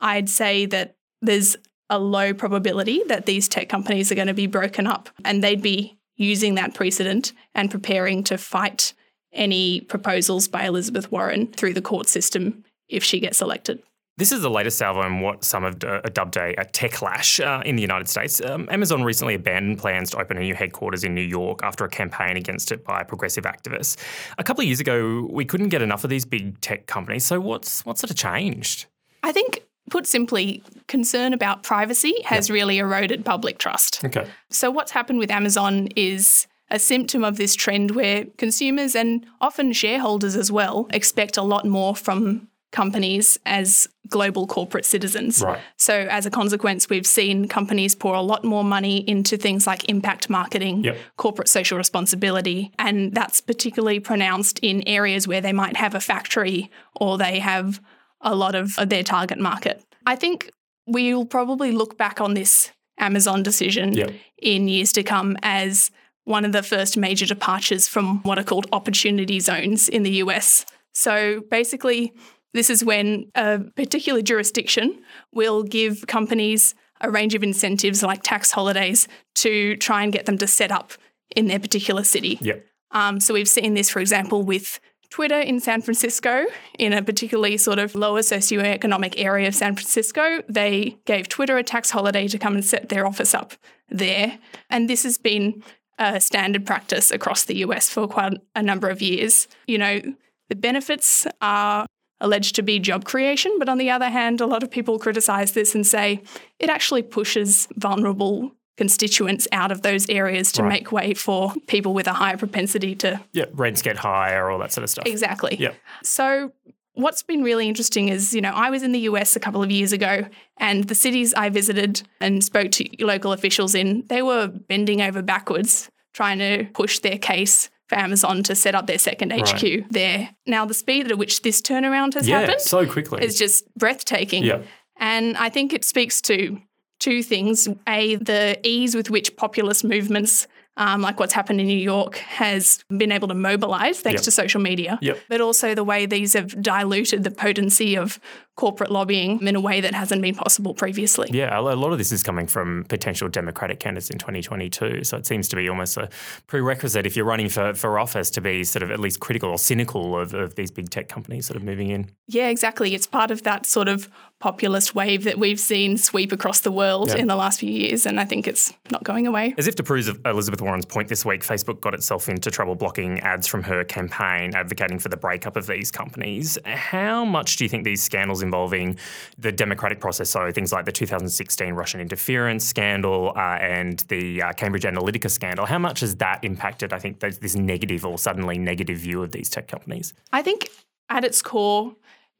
I'd 0.00 0.28
say 0.28 0.66
that 0.66 0.96
there's 1.20 1.56
a 1.90 1.98
low 1.98 2.32
probability 2.32 3.02
that 3.08 3.26
these 3.26 3.48
tech 3.48 3.68
companies 3.68 4.10
are 4.10 4.14
going 4.14 4.28
to 4.28 4.34
be 4.34 4.46
broken 4.46 4.86
up 4.86 5.10
and 5.24 5.44
they'd 5.44 5.62
be 5.62 5.98
using 6.22 6.54
that 6.54 6.74
precedent 6.74 7.32
and 7.54 7.70
preparing 7.70 8.24
to 8.24 8.38
fight 8.38 8.94
any 9.32 9.80
proposals 9.80 10.48
by 10.48 10.64
Elizabeth 10.64 11.10
Warren 11.10 11.46
through 11.48 11.74
the 11.74 11.82
court 11.82 12.08
system 12.08 12.64
if 12.88 13.02
she 13.02 13.20
gets 13.20 13.40
elected. 13.40 13.82
This 14.18 14.30
is 14.30 14.42
the 14.42 14.50
latest 14.50 14.76
salvo 14.76 15.02
in 15.06 15.20
what 15.20 15.42
some 15.42 15.62
have 15.62 15.82
uh, 15.82 16.02
dubbed 16.12 16.36
a, 16.36 16.50
a 16.60 16.66
techlash 16.66 17.42
uh, 17.42 17.62
in 17.64 17.76
the 17.76 17.82
United 17.82 18.10
States. 18.10 18.42
Um, 18.42 18.68
Amazon 18.70 19.02
recently 19.02 19.34
abandoned 19.34 19.78
plans 19.78 20.10
to 20.10 20.18
open 20.18 20.36
a 20.36 20.40
new 20.40 20.54
headquarters 20.54 21.02
in 21.02 21.14
New 21.14 21.22
York 21.22 21.60
after 21.62 21.84
a 21.84 21.88
campaign 21.88 22.36
against 22.36 22.72
it 22.72 22.84
by 22.84 23.02
progressive 23.04 23.44
activists. 23.44 23.96
A 24.36 24.44
couple 24.44 24.60
of 24.60 24.66
years 24.66 24.80
ago, 24.80 25.26
we 25.30 25.46
couldn't 25.46 25.70
get 25.70 25.80
enough 25.80 26.04
of 26.04 26.10
these 26.10 26.26
big 26.26 26.60
tech 26.60 26.86
companies. 26.86 27.24
So 27.24 27.40
what's 27.40 27.86
what's 27.86 28.02
sort 28.02 28.10
of 28.10 28.16
changed? 28.16 28.84
I 29.22 29.32
think 29.32 29.64
put 29.90 30.06
simply, 30.06 30.62
concern 30.86 31.32
about 31.32 31.62
privacy 31.62 32.14
has 32.24 32.48
yep. 32.48 32.54
really 32.54 32.78
eroded 32.78 33.24
public 33.24 33.58
trust. 33.58 34.04
Okay. 34.04 34.26
So 34.50 34.70
what's 34.70 34.92
happened 34.92 35.18
with 35.18 35.30
Amazon 35.30 35.88
is 35.96 36.46
a 36.70 36.78
symptom 36.78 37.22
of 37.22 37.36
this 37.36 37.54
trend 37.54 37.92
where 37.92 38.24
consumers 38.38 38.96
and 38.96 39.26
often 39.40 39.72
shareholders 39.72 40.34
as 40.34 40.50
well 40.50 40.86
expect 40.90 41.36
a 41.36 41.42
lot 41.42 41.66
more 41.66 41.94
from 41.94 42.48
companies 42.72 43.38
as 43.44 43.86
global 44.08 44.46
corporate 44.46 44.84
citizens. 44.84 45.42
Right. 45.42 45.60
So, 45.76 45.94
as 45.94 46.26
a 46.26 46.30
consequence, 46.30 46.88
we've 46.88 47.06
seen 47.06 47.46
companies 47.46 47.94
pour 47.94 48.14
a 48.14 48.22
lot 48.22 48.44
more 48.44 48.64
money 48.64 49.08
into 49.08 49.36
things 49.36 49.66
like 49.66 49.88
impact 49.88 50.28
marketing, 50.28 50.84
yep. 50.84 50.96
corporate 51.16 51.48
social 51.48 51.78
responsibility, 51.78 52.72
and 52.78 53.14
that's 53.14 53.40
particularly 53.40 54.00
pronounced 54.00 54.58
in 54.60 54.86
areas 54.88 55.28
where 55.28 55.40
they 55.40 55.52
might 55.52 55.76
have 55.76 55.94
a 55.94 56.00
factory 56.00 56.70
or 56.96 57.18
they 57.18 57.38
have 57.38 57.80
a 58.22 58.34
lot 58.34 58.54
of 58.54 58.76
their 58.88 59.02
target 59.02 59.38
market. 59.38 59.84
I 60.06 60.16
think 60.16 60.50
we'll 60.86 61.26
probably 61.26 61.72
look 61.72 61.96
back 61.96 62.20
on 62.20 62.34
this 62.34 62.70
Amazon 62.98 63.42
decision 63.42 63.92
yep. 63.92 64.12
in 64.40 64.68
years 64.68 64.92
to 64.92 65.02
come 65.02 65.36
as 65.42 65.90
one 66.24 66.44
of 66.44 66.52
the 66.52 66.62
first 66.62 66.96
major 66.96 67.26
departures 67.26 67.88
from 67.88 68.22
what 68.22 68.38
are 68.38 68.44
called 68.44 68.66
opportunity 68.72 69.40
zones 69.40 69.88
in 69.88 70.02
the 70.02 70.12
US. 70.24 70.64
So 70.92 71.42
basically, 71.50 72.12
this 72.54 72.70
is 72.70 72.84
when 72.84 73.30
a 73.34 73.60
particular 73.60 74.22
jurisdiction 74.22 75.02
will 75.32 75.62
give 75.62 76.06
companies 76.06 76.74
a 77.00 77.10
range 77.10 77.34
of 77.34 77.42
incentives 77.42 78.02
like 78.02 78.22
tax 78.22 78.52
holidays 78.52 79.08
to 79.36 79.76
try 79.78 80.04
and 80.04 80.12
get 80.12 80.26
them 80.26 80.38
to 80.38 80.46
set 80.46 80.70
up 80.70 80.92
in 81.34 81.48
their 81.48 81.58
particular 81.58 82.04
city. 82.04 82.38
Yep. 82.40 82.64
Um, 82.92 83.20
so 83.20 83.34
we've 83.34 83.48
seen 83.48 83.74
this, 83.74 83.90
for 83.90 84.00
example, 84.00 84.42
with 84.42 84.78
Twitter 85.12 85.38
in 85.38 85.60
San 85.60 85.82
Francisco, 85.82 86.46
in 86.78 86.94
a 86.94 87.02
particularly 87.02 87.58
sort 87.58 87.78
of 87.78 87.94
lower 87.94 88.20
socioeconomic 88.20 89.12
area 89.18 89.46
of 89.46 89.54
San 89.54 89.74
Francisco. 89.74 90.42
They 90.48 90.96
gave 91.04 91.28
Twitter 91.28 91.58
a 91.58 91.62
tax 91.62 91.90
holiday 91.90 92.26
to 92.28 92.38
come 92.38 92.54
and 92.54 92.64
set 92.64 92.88
their 92.88 93.06
office 93.06 93.34
up 93.34 93.52
there. 93.90 94.38
And 94.70 94.88
this 94.88 95.02
has 95.02 95.18
been 95.18 95.62
a 95.98 96.18
standard 96.18 96.64
practice 96.64 97.10
across 97.10 97.44
the 97.44 97.56
US 97.56 97.90
for 97.90 98.08
quite 98.08 98.32
a 98.56 98.62
number 98.62 98.88
of 98.88 99.02
years. 99.02 99.48
You 99.66 99.76
know, 99.76 100.00
the 100.48 100.56
benefits 100.56 101.26
are 101.42 101.86
alleged 102.18 102.54
to 102.54 102.62
be 102.62 102.78
job 102.78 103.04
creation. 103.04 103.56
But 103.58 103.68
on 103.68 103.76
the 103.76 103.90
other 103.90 104.08
hand, 104.08 104.40
a 104.40 104.46
lot 104.46 104.62
of 104.62 104.70
people 104.70 104.98
criticize 104.98 105.52
this 105.52 105.74
and 105.74 105.86
say 105.86 106.22
it 106.58 106.70
actually 106.70 107.02
pushes 107.02 107.68
vulnerable 107.76 108.52
constituents 108.76 109.46
out 109.52 109.70
of 109.70 109.82
those 109.82 110.08
areas 110.08 110.52
to 110.52 110.62
right. 110.62 110.68
make 110.70 110.92
way 110.92 111.14
for 111.14 111.52
people 111.66 111.94
with 111.94 112.06
a 112.06 112.12
higher 112.12 112.36
propensity 112.36 112.94
to. 112.96 113.20
Yeah, 113.32 113.46
rents 113.52 113.82
get 113.82 113.96
higher, 113.96 114.50
all 114.50 114.58
that 114.58 114.72
sort 114.72 114.84
of 114.84 114.90
stuff. 114.90 115.06
Exactly. 115.06 115.56
Yeah. 115.58 115.72
So 116.02 116.52
what's 116.94 117.22
been 117.22 117.42
really 117.42 117.68
interesting 117.68 118.08
is, 118.08 118.34
you 118.34 118.40
know, 118.40 118.50
I 118.50 118.70
was 118.70 118.82
in 118.82 118.92
the 118.92 119.00
US 119.00 119.36
a 119.36 119.40
couple 119.40 119.62
of 119.62 119.70
years 119.70 119.92
ago 119.92 120.26
and 120.58 120.84
the 120.84 120.94
cities 120.94 121.34
I 121.34 121.48
visited 121.48 122.02
and 122.20 122.42
spoke 122.42 122.70
to 122.72 122.88
local 123.00 123.32
officials 123.32 123.74
in, 123.74 124.04
they 124.08 124.22
were 124.22 124.48
bending 124.48 125.00
over 125.00 125.22
backwards 125.22 125.90
trying 126.12 126.38
to 126.38 126.64
push 126.74 126.98
their 126.98 127.18
case 127.18 127.70
for 127.88 127.96
Amazon 127.96 128.42
to 128.44 128.54
set 128.54 128.74
up 128.74 128.86
their 128.86 128.98
second 128.98 129.32
HQ 129.32 129.62
right. 129.62 129.84
there. 129.90 130.30
Now, 130.46 130.64
the 130.64 130.74
speed 130.74 131.10
at 131.10 131.18
which 131.18 131.42
this 131.42 131.60
turnaround 131.60 132.14
has 132.14 132.28
yeah, 132.28 132.40
happened 132.40 132.60
so 132.60 132.86
quickly 132.86 133.24
is 133.24 133.38
just 133.38 133.64
breathtaking. 133.74 134.44
Yeah. 134.44 134.62
And 134.98 135.36
I 135.36 135.48
think 135.48 135.72
it 135.72 135.84
speaks 135.84 136.20
to 136.22 136.60
two 137.02 137.22
things. 137.22 137.68
A, 137.88 138.16
the 138.16 138.58
ease 138.62 138.94
with 138.94 139.10
which 139.10 139.36
populist 139.36 139.84
movements 139.84 140.46
um, 140.76 141.02
like 141.02 141.20
what's 141.20 141.34
happened 141.34 141.60
in 141.60 141.66
New 141.66 141.78
York, 141.78 142.16
has 142.16 142.82
been 142.96 143.12
able 143.12 143.28
to 143.28 143.34
mobilize 143.34 144.00
thanks 144.00 144.20
yep. 144.20 144.24
to 144.24 144.30
social 144.30 144.60
media, 144.60 144.98
yep. 145.02 145.18
but 145.28 145.40
also 145.40 145.74
the 145.74 145.84
way 145.84 146.06
these 146.06 146.32
have 146.32 146.60
diluted 146.62 147.24
the 147.24 147.30
potency 147.30 147.96
of 147.96 148.18
corporate 148.56 148.90
lobbying 148.90 149.40
in 149.46 149.56
a 149.56 149.60
way 149.60 149.80
that 149.80 149.94
hasn't 149.94 150.20
been 150.20 150.34
possible 150.34 150.74
previously. 150.74 151.28
Yeah, 151.32 151.58
a 151.58 151.60
lot 151.60 151.92
of 151.92 151.98
this 151.98 152.12
is 152.12 152.22
coming 152.22 152.46
from 152.46 152.84
potential 152.88 153.28
Democratic 153.28 153.80
candidates 153.80 154.10
in 154.10 154.18
2022. 154.18 155.04
So 155.04 155.16
it 155.16 155.26
seems 155.26 155.48
to 155.48 155.56
be 155.56 155.68
almost 155.68 155.96
a 155.96 156.10
prerequisite 156.48 157.06
if 157.06 157.16
you're 157.16 157.24
running 157.24 157.48
for, 157.48 157.72
for 157.74 157.98
office 157.98 158.28
to 158.30 158.40
be 158.40 158.62
sort 158.64 158.82
of 158.82 158.90
at 158.90 159.00
least 159.00 159.20
critical 159.20 159.50
or 159.50 159.58
cynical 159.58 160.18
of, 160.18 160.34
of 160.34 160.54
these 160.54 160.70
big 160.70 160.90
tech 160.90 161.08
companies 161.08 161.46
sort 161.46 161.56
of 161.56 161.62
moving 161.62 161.88
in. 161.88 162.10
Yeah, 162.28 162.48
exactly. 162.48 162.94
It's 162.94 163.06
part 163.06 163.30
of 163.30 163.42
that 163.44 163.64
sort 163.64 163.88
of 163.88 164.08
populist 164.38 164.94
wave 164.94 165.24
that 165.24 165.38
we've 165.38 165.60
seen 165.60 165.96
sweep 165.96 166.32
across 166.32 166.60
the 166.60 166.72
world 166.72 167.08
yeah. 167.08 167.16
in 167.16 167.28
the 167.28 167.36
last 167.36 167.60
few 167.60 167.70
years. 167.70 168.04
And 168.04 168.20
I 168.20 168.24
think 168.24 168.46
it's 168.46 168.72
not 168.90 169.02
going 169.02 169.26
away. 169.26 169.54
As 169.56 169.66
if 169.66 169.76
to 169.76 169.82
prove 169.82 170.20
Elizabeth 170.26 170.60
Warren's 170.62 170.86
point 170.86 171.08
this 171.08 171.24
week, 171.24 171.42
Facebook 171.42 171.80
got 171.80 171.94
itself 171.94 172.28
into 172.28 172.50
trouble 172.50 172.74
blocking 172.74 173.20
ads 173.20 173.46
from 173.46 173.62
her 173.64 173.84
campaign 173.84 174.54
advocating 174.54 174.98
for 174.98 175.08
the 175.08 175.16
breakup 175.16 175.56
of 175.56 175.66
these 175.66 175.90
companies. 175.90 176.58
How 176.64 177.24
much 177.24 177.56
do 177.56 177.64
you 177.64 177.68
think 177.68 177.84
these 177.84 178.02
scandals 178.02 178.42
involving 178.42 178.98
the 179.38 179.52
democratic 179.52 180.00
process, 180.00 180.30
so 180.30 180.50
things 180.52 180.72
like 180.72 180.84
the 180.84 180.92
2016 180.92 181.74
Russian 181.74 182.00
interference 182.00 182.64
scandal 182.64 183.32
uh, 183.36 183.58
and 183.60 183.98
the 184.08 184.42
uh, 184.42 184.52
Cambridge 184.52 184.84
Analytica 184.84 185.30
scandal, 185.30 185.66
how 185.66 185.78
much 185.78 186.00
has 186.00 186.16
that 186.16 186.42
impacted, 186.44 186.92
I 186.92 186.98
think, 186.98 187.20
this 187.20 187.54
negative 187.54 188.04
or 188.04 188.18
suddenly 188.18 188.58
negative 188.58 188.98
view 188.98 189.22
of 189.22 189.32
these 189.32 189.50
tech 189.50 189.68
companies? 189.68 190.14
I 190.32 190.42
think 190.42 190.70
at 191.08 191.24
its 191.24 191.42
core, 191.42 191.94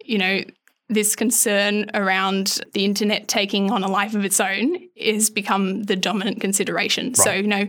you 0.05 0.19
know, 0.19 0.43
this 0.89 1.17
concern 1.17 1.91
around 1.95 2.61
the 2.73 2.85
internet 2.85 3.29
taking 3.29 3.71
on 3.71 3.83
a 3.83 3.89
life 3.89 4.15
of 4.15 4.25
its 4.25 4.41
own 4.41 4.77
has 5.01 5.31
become 5.31 5.85
the 5.85 5.97
dominant 5.97 6.41
consideration. 6.41 7.07
Right. 7.07 7.17
So, 7.17 7.33
you 7.33 7.47
know, 7.47 7.69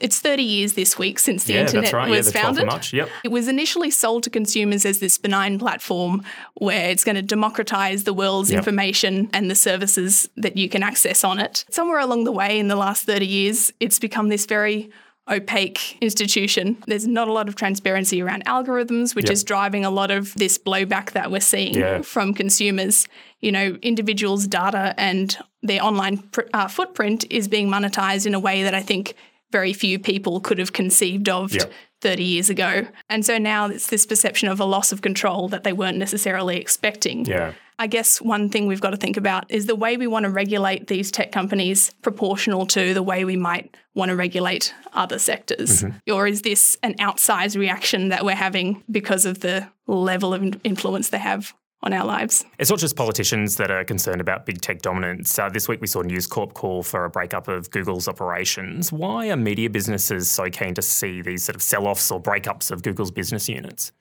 it's 0.00 0.20
30 0.20 0.42
years 0.42 0.74
this 0.74 0.98
week 0.98 1.18
since 1.18 1.44
the 1.44 1.54
yeah, 1.54 1.60
internet 1.62 1.92
right. 1.92 2.08
was 2.10 2.34
yeah, 2.34 2.42
founded. 2.42 2.92
Yep. 2.92 3.08
It 3.24 3.28
was 3.28 3.48
initially 3.48 3.90
sold 3.90 4.22
to 4.24 4.30
consumers 4.30 4.84
as 4.84 5.00
this 5.00 5.18
benign 5.18 5.58
platform 5.58 6.22
where 6.54 6.90
it's 6.90 7.04
going 7.04 7.16
to 7.16 7.22
democratize 7.22 8.04
the 8.04 8.12
world's 8.12 8.50
yep. 8.50 8.58
information 8.58 9.30
and 9.32 9.50
the 9.50 9.54
services 9.54 10.28
that 10.36 10.56
you 10.56 10.68
can 10.68 10.82
access 10.82 11.24
on 11.24 11.38
it. 11.38 11.64
Somewhere 11.70 12.00
along 12.00 12.24
the 12.24 12.32
way 12.32 12.58
in 12.58 12.68
the 12.68 12.76
last 12.76 13.04
30 13.04 13.26
years, 13.26 13.72
it's 13.80 13.98
become 13.98 14.28
this 14.28 14.46
very 14.46 14.90
opaque 15.28 15.98
institution. 16.00 16.76
There's 16.86 17.06
not 17.06 17.28
a 17.28 17.32
lot 17.32 17.48
of 17.48 17.56
transparency 17.56 18.22
around 18.22 18.44
algorithms, 18.44 19.14
which 19.14 19.26
yep. 19.26 19.32
is 19.32 19.44
driving 19.44 19.84
a 19.84 19.90
lot 19.90 20.10
of 20.10 20.34
this 20.34 20.56
blowback 20.56 21.12
that 21.12 21.30
we're 21.30 21.40
seeing 21.40 21.74
yeah. 21.74 22.02
from 22.02 22.32
consumers. 22.32 23.08
You 23.40 23.52
know, 23.52 23.78
individuals' 23.82 24.46
data 24.46 24.94
and 24.96 25.36
their 25.62 25.82
online 25.82 26.18
pr- 26.18 26.42
uh, 26.54 26.68
footprint 26.68 27.24
is 27.30 27.48
being 27.48 27.68
monetized 27.68 28.26
in 28.26 28.34
a 28.34 28.40
way 28.40 28.62
that 28.62 28.74
I 28.74 28.82
think 28.82 29.14
very 29.56 29.72
few 29.72 29.98
people 29.98 30.38
could 30.40 30.58
have 30.58 30.72
conceived 30.74 31.28
of 31.30 31.50
Yep. 31.52 31.72
30 32.02 32.24
years 32.24 32.50
ago. 32.50 32.86
And 33.08 33.24
so 33.24 33.38
now 33.38 33.68
it's 33.68 33.86
this 33.86 34.04
perception 34.04 34.48
of 34.48 34.60
a 34.60 34.66
loss 34.66 34.92
of 34.92 35.00
control 35.00 35.48
that 35.48 35.64
they 35.64 35.72
weren't 35.72 35.96
necessarily 35.96 36.58
expecting. 36.58 37.24
Yeah. 37.24 37.52
I 37.78 37.86
guess 37.86 38.20
one 38.20 38.50
thing 38.50 38.66
we've 38.66 38.82
got 38.82 38.90
to 38.90 38.98
think 38.98 39.16
about 39.16 39.50
is 39.50 39.64
the 39.64 39.74
way 39.74 39.96
we 39.96 40.06
want 40.06 40.24
to 40.24 40.30
regulate 40.30 40.88
these 40.88 41.10
tech 41.10 41.32
companies 41.32 41.90
proportional 42.02 42.66
to 42.66 42.92
the 42.92 43.02
way 43.02 43.24
we 43.24 43.36
might 43.36 43.74
want 43.94 44.10
to 44.10 44.16
regulate 44.16 44.74
other 44.92 45.18
sectors? 45.18 45.82
Mm-hmm. 45.82 46.12
Or 46.12 46.26
is 46.26 46.42
this 46.42 46.76
an 46.82 46.94
outsized 46.94 47.56
reaction 47.58 48.10
that 48.10 48.24
we're 48.26 48.42
having 48.48 48.82
because 48.90 49.24
of 49.24 49.40
the 49.40 49.66
level 49.86 50.34
of 50.34 50.42
influence 50.64 51.08
they 51.08 51.18
have 51.32 51.54
on 51.86 51.92
our 51.92 52.04
lives? 52.04 52.44
It's 52.58 52.68
not 52.68 52.80
just 52.80 52.96
politicians 52.96 53.56
that 53.56 53.70
are 53.70 53.84
concerned 53.84 54.20
about 54.20 54.44
big 54.44 54.60
tech 54.60 54.82
dominance. 54.82 55.38
Uh, 55.38 55.48
this 55.48 55.68
week 55.68 55.80
we 55.80 55.86
saw 55.86 56.02
News 56.02 56.26
Corp 56.26 56.52
call 56.52 56.82
for 56.82 57.04
a 57.04 57.10
breakup 57.10 57.46
of 57.48 57.70
Google's 57.70 58.08
operations. 58.08 58.92
Why 58.92 59.30
are 59.30 59.36
media 59.36 59.70
businesses 59.70 60.28
so 60.28 60.50
keen 60.50 60.74
to 60.74 60.82
see 60.82 61.22
these 61.22 61.44
sort 61.44 61.54
of 61.54 61.62
sell 61.62 61.86
offs 61.86 62.10
or 62.10 62.20
breakups 62.20 62.70
of 62.70 62.82
Google's 62.82 63.12
business 63.12 63.48
units? 63.48 63.92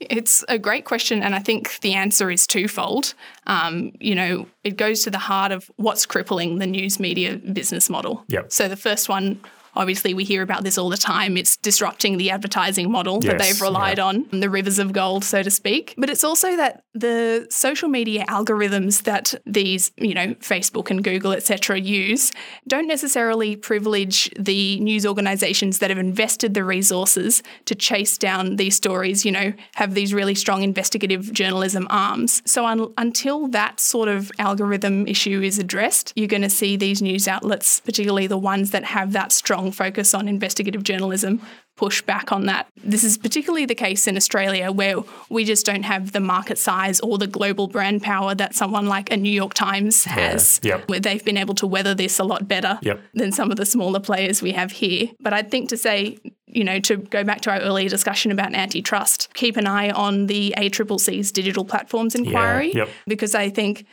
It's 0.00 0.42
a 0.48 0.58
great 0.58 0.86
question, 0.86 1.22
and 1.22 1.34
I 1.34 1.38
think 1.38 1.80
the 1.80 1.92
answer 1.92 2.30
is 2.30 2.46
twofold. 2.46 3.14
Um, 3.46 3.92
you 4.00 4.14
know, 4.14 4.46
it 4.64 4.76
goes 4.76 5.02
to 5.02 5.10
the 5.10 5.18
heart 5.18 5.52
of 5.52 5.70
what's 5.76 6.06
crippling 6.06 6.58
the 6.58 6.66
news 6.66 6.98
media 6.98 7.36
business 7.36 7.90
model. 7.90 8.24
Yep. 8.28 8.52
So 8.52 8.68
the 8.68 8.76
first 8.76 9.08
one, 9.08 9.40
obviously, 9.76 10.14
we 10.14 10.24
hear 10.24 10.42
about 10.42 10.64
this 10.64 10.78
all 10.78 10.88
the 10.88 10.96
time. 10.96 11.36
It's 11.36 11.56
disrupting 11.56 12.16
the 12.16 12.30
advertising 12.30 12.90
model 12.90 13.20
that 13.20 13.38
they've 13.38 13.60
relied 13.60 13.98
yeah. 13.98 14.04
on, 14.04 14.26
the 14.30 14.50
rivers 14.50 14.78
of 14.78 14.92
gold, 14.92 15.24
so 15.24 15.42
to 15.42 15.50
speak. 15.50 15.94
But 15.96 16.10
it's 16.10 16.24
also 16.24 16.56
that 16.56 16.84
the 16.94 17.46
social 17.50 17.88
media 17.88 18.24
algorithms 18.28 19.02
that 19.02 19.34
these, 19.46 19.90
you 19.96 20.14
know, 20.14 20.28
Facebook 20.34 20.90
and 20.90 21.02
Google, 21.02 21.32
etc., 21.32 21.78
use 21.80 22.32
don't 22.68 22.86
necessarily 22.86 23.56
privilege 23.56 24.30
the 24.38 24.78
news 24.80 25.04
organizations 25.04 25.78
that 25.80 25.90
have 25.90 25.98
invested 25.98 26.54
the 26.54 26.64
resources 26.64 27.42
to 27.64 27.74
chase 27.74 28.16
down 28.16 28.56
these 28.56 28.76
stories, 28.76 29.24
you 29.24 29.32
know, 29.32 29.52
have 29.74 29.94
these 29.94 30.14
really 30.14 30.34
strong 30.34 30.62
investigative 30.62 31.32
journalism 31.32 31.86
arms. 31.90 32.42
So 32.46 32.66
un- 32.66 32.92
until 32.96 33.48
that 33.48 33.80
sort 33.80 34.08
of 34.08 34.30
algorithm 34.38 35.06
issue 35.06 35.42
is 35.42 35.58
addressed, 35.58 36.12
you're 36.16 36.28
going 36.28 36.42
to 36.42 36.50
see 36.50 36.76
these 36.76 37.02
news 37.02 37.26
outlets, 37.26 37.80
particularly 37.80 38.26
the 38.26 38.38
ones 38.38 38.70
that 38.70 38.84
have 38.84 39.12
that 39.12 39.32
strong 39.64 39.86
focus 39.86 40.14
on 40.14 40.28
investigative 40.28 40.82
journalism, 40.82 41.40
push 41.76 42.02
back 42.02 42.30
on 42.32 42.46
that. 42.46 42.66
This 42.76 43.02
is 43.04 43.18
particularly 43.18 43.66
the 43.66 43.74
case 43.74 44.06
in 44.06 44.16
Australia 44.16 44.70
where 44.70 44.96
we 45.28 45.44
just 45.44 45.66
don't 45.66 45.82
have 45.84 46.12
the 46.12 46.20
market 46.20 46.58
size 46.58 47.00
or 47.00 47.18
the 47.18 47.26
global 47.26 47.66
brand 47.66 48.02
power 48.02 48.34
that 48.34 48.54
someone 48.54 48.86
like 48.86 49.10
a 49.10 49.16
New 49.16 49.32
York 49.32 49.54
Times 49.54 50.04
has, 50.04 50.60
Yep. 50.62 50.88
where 50.88 51.00
they've 51.00 51.24
been 51.24 51.36
able 51.36 51.54
to 51.54 51.66
weather 51.66 51.94
this 51.94 52.18
a 52.18 52.24
lot 52.24 52.46
better 52.46 52.78
Yep. 52.82 53.00
than 53.14 53.32
some 53.32 53.50
of 53.50 53.56
the 53.56 53.66
smaller 53.66 54.00
players 54.00 54.42
we 54.42 54.52
have 54.52 54.72
here. 54.72 55.08
But 55.20 55.32
I 55.32 55.42
think 55.42 55.68
to 55.70 55.76
say, 55.76 56.18
you 56.46 56.62
know, 56.64 56.78
to 56.80 56.96
go 56.96 57.24
back 57.24 57.40
to 57.42 57.50
our 57.50 57.60
earlier 57.60 57.88
discussion 57.88 58.30
about 58.30 58.54
antitrust, 58.54 59.28
keep 59.34 59.56
an 59.56 59.66
eye 59.66 59.90
on 59.90 60.26
the 60.26 60.54
ACCC's 60.56 61.32
digital 61.32 61.64
platforms 61.64 62.14
inquiry 62.14 62.72
yep. 62.74 62.88
because 63.06 63.34
I 63.34 63.50
think 63.50 63.84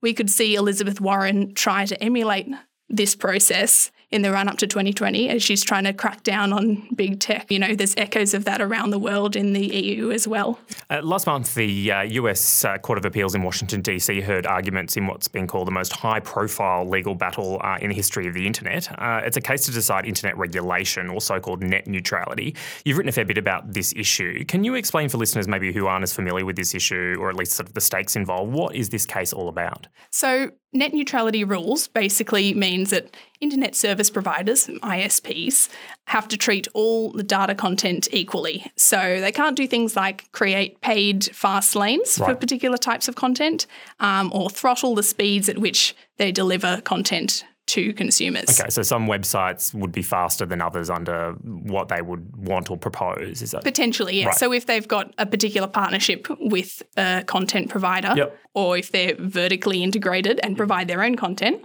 we 0.00 0.14
could 0.14 0.30
see 0.30 0.54
Elizabeth 0.54 1.00
Warren 1.00 1.52
try 1.54 1.84
to 1.84 2.02
emulate 2.02 2.48
this 2.88 3.14
process 3.14 3.90
in 4.10 4.22
the 4.22 4.32
run 4.32 4.48
up 4.48 4.56
to 4.58 4.66
2020 4.66 5.28
as 5.28 5.42
she's 5.42 5.62
trying 5.62 5.84
to 5.84 5.92
crack 5.92 6.22
down 6.22 6.52
on 6.52 6.88
big 6.94 7.20
tech. 7.20 7.50
You 7.50 7.58
know, 7.58 7.74
there's 7.74 7.94
echoes 7.96 8.32
of 8.32 8.44
that 8.44 8.60
around 8.60 8.90
the 8.90 8.98
world 8.98 9.36
in 9.36 9.52
the 9.52 9.66
EU 9.66 10.10
as 10.10 10.26
well. 10.26 10.58
Uh, 10.88 11.02
last 11.02 11.26
month, 11.26 11.54
the 11.54 11.92
uh, 11.92 12.02
US 12.02 12.64
uh, 12.64 12.78
Court 12.78 12.98
of 12.98 13.04
Appeals 13.04 13.34
in 13.34 13.42
Washington, 13.42 13.82
D.C., 13.82 14.20
heard 14.20 14.46
arguments 14.46 14.96
in 14.96 15.06
what's 15.06 15.28
been 15.28 15.46
called 15.46 15.66
the 15.66 15.72
most 15.72 15.92
high 15.92 16.20
profile 16.20 16.88
legal 16.88 17.14
battle 17.14 17.60
uh, 17.62 17.78
in 17.80 17.90
the 17.90 17.94
history 17.94 18.26
of 18.26 18.34
the 18.34 18.46
internet. 18.46 18.90
Uh, 18.98 19.20
it's 19.24 19.36
a 19.36 19.40
case 19.40 19.66
to 19.66 19.72
decide 19.72 20.06
internet 20.06 20.36
regulation, 20.38 21.08
or 21.10 21.20
so 21.20 21.38
called 21.38 21.62
net 21.62 21.86
neutrality. 21.86 22.56
You've 22.84 22.96
written 22.96 23.10
a 23.10 23.12
fair 23.12 23.26
bit 23.26 23.38
about 23.38 23.72
this 23.72 23.92
issue. 23.94 24.44
Can 24.46 24.64
you 24.64 24.74
explain 24.74 25.08
for 25.08 25.18
listeners 25.18 25.46
maybe 25.46 25.72
who 25.72 25.86
aren't 25.86 26.02
as 26.02 26.14
familiar 26.14 26.44
with 26.44 26.56
this 26.56 26.74
issue, 26.74 27.16
or 27.20 27.28
at 27.28 27.36
least 27.36 27.52
sort 27.52 27.68
of 27.68 27.74
the 27.74 27.80
stakes 27.80 28.16
involved, 28.16 28.52
what 28.52 28.74
is 28.74 28.88
this 28.88 29.04
case 29.04 29.32
all 29.32 29.48
about? 29.48 29.86
So, 30.10 30.52
net 30.72 30.92
neutrality 30.92 31.44
rules 31.44 31.88
basically 31.88 32.54
means 32.54 32.90
that 32.90 33.16
internet 33.40 33.74
service 33.74 34.10
providers, 34.10 34.66
ISPs, 34.66 35.68
have 36.06 36.28
to 36.28 36.36
treat 36.36 36.68
all 36.74 37.12
the 37.12 37.22
data 37.22 37.54
content 37.54 38.08
equally. 38.12 38.70
So, 38.76 39.20
they 39.20 39.32
can't 39.32 39.56
do 39.56 39.66
things 39.66 39.96
like 39.96 40.30
create 40.32 40.80
paid 40.80 41.24
fast 41.24 41.74
lanes 41.76 42.18
for 42.18 42.34
particular 42.34 42.76
types 42.76 43.08
of 43.08 43.14
content 43.14 43.66
um, 44.00 44.30
or 44.34 44.50
throttle 44.50 44.94
the 44.94 45.02
speeds 45.02 45.48
at 45.48 45.58
which 45.58 45.94
they 46.16 46.32
deliver 46.32 46.80
content 46.82 47.44
to 47.68 47.92
consumers. 47.92 48.60
Okay, 48.60 48.70
so 48.70 48.82
some 48.82 49.06
websites 49.06 49.72
would 49.74 49.92
be 49.92 50.02
faster 50.02 50.44
than 50.46 50.60
others 50.60 50.90
under 50.90 51.32
what 51.42 51.88
they 51.88 52.02
would 52.02 52.36
want 52.36 52.70
or 52.70 52.76
propose. 52.76 53.42
Is 53.42 53.52
that 53.52 53.64
Potentially, 53.64 54.16
yes. 54.16 54.26
Right. 54.26 54.36
So 54.36 54.52
if 54.52 54.66
they've 54.66 54.86
got 54.88 55.14
a 55.18 55.26
particular 55.26 55.68
partnership 55.68 56.26
with 56.40 56.82
a 56.96 57.24
content 57.26 57.70
provider, 57.70 58.14
Yep. 58.16 58.38
or 58.54 58.76
if 58.76 58.90
they're 58.92 59.14
vertically 59.18 59.82
integrated 59.82 60.40
and 60.42 60.56
provide 60.56 60.88
their 60.88 61.02
own 61.02 61.16
content, 61.16 61.64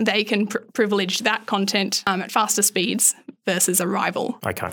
they 0.00 0.22
can 0.24 0.46
pr- 0.46 0.58
privilege 0.72 1.20
that 1.20 1.46
content 1.46 2.02
um, 2.06 2.22
at 2.22 2.30
faster 2.30 2.62
speeds 2.62 3.14
versus 3.46 3.80
a 3.80 3.86
rival. 3.86 4.38
Okay. 4.46 4.70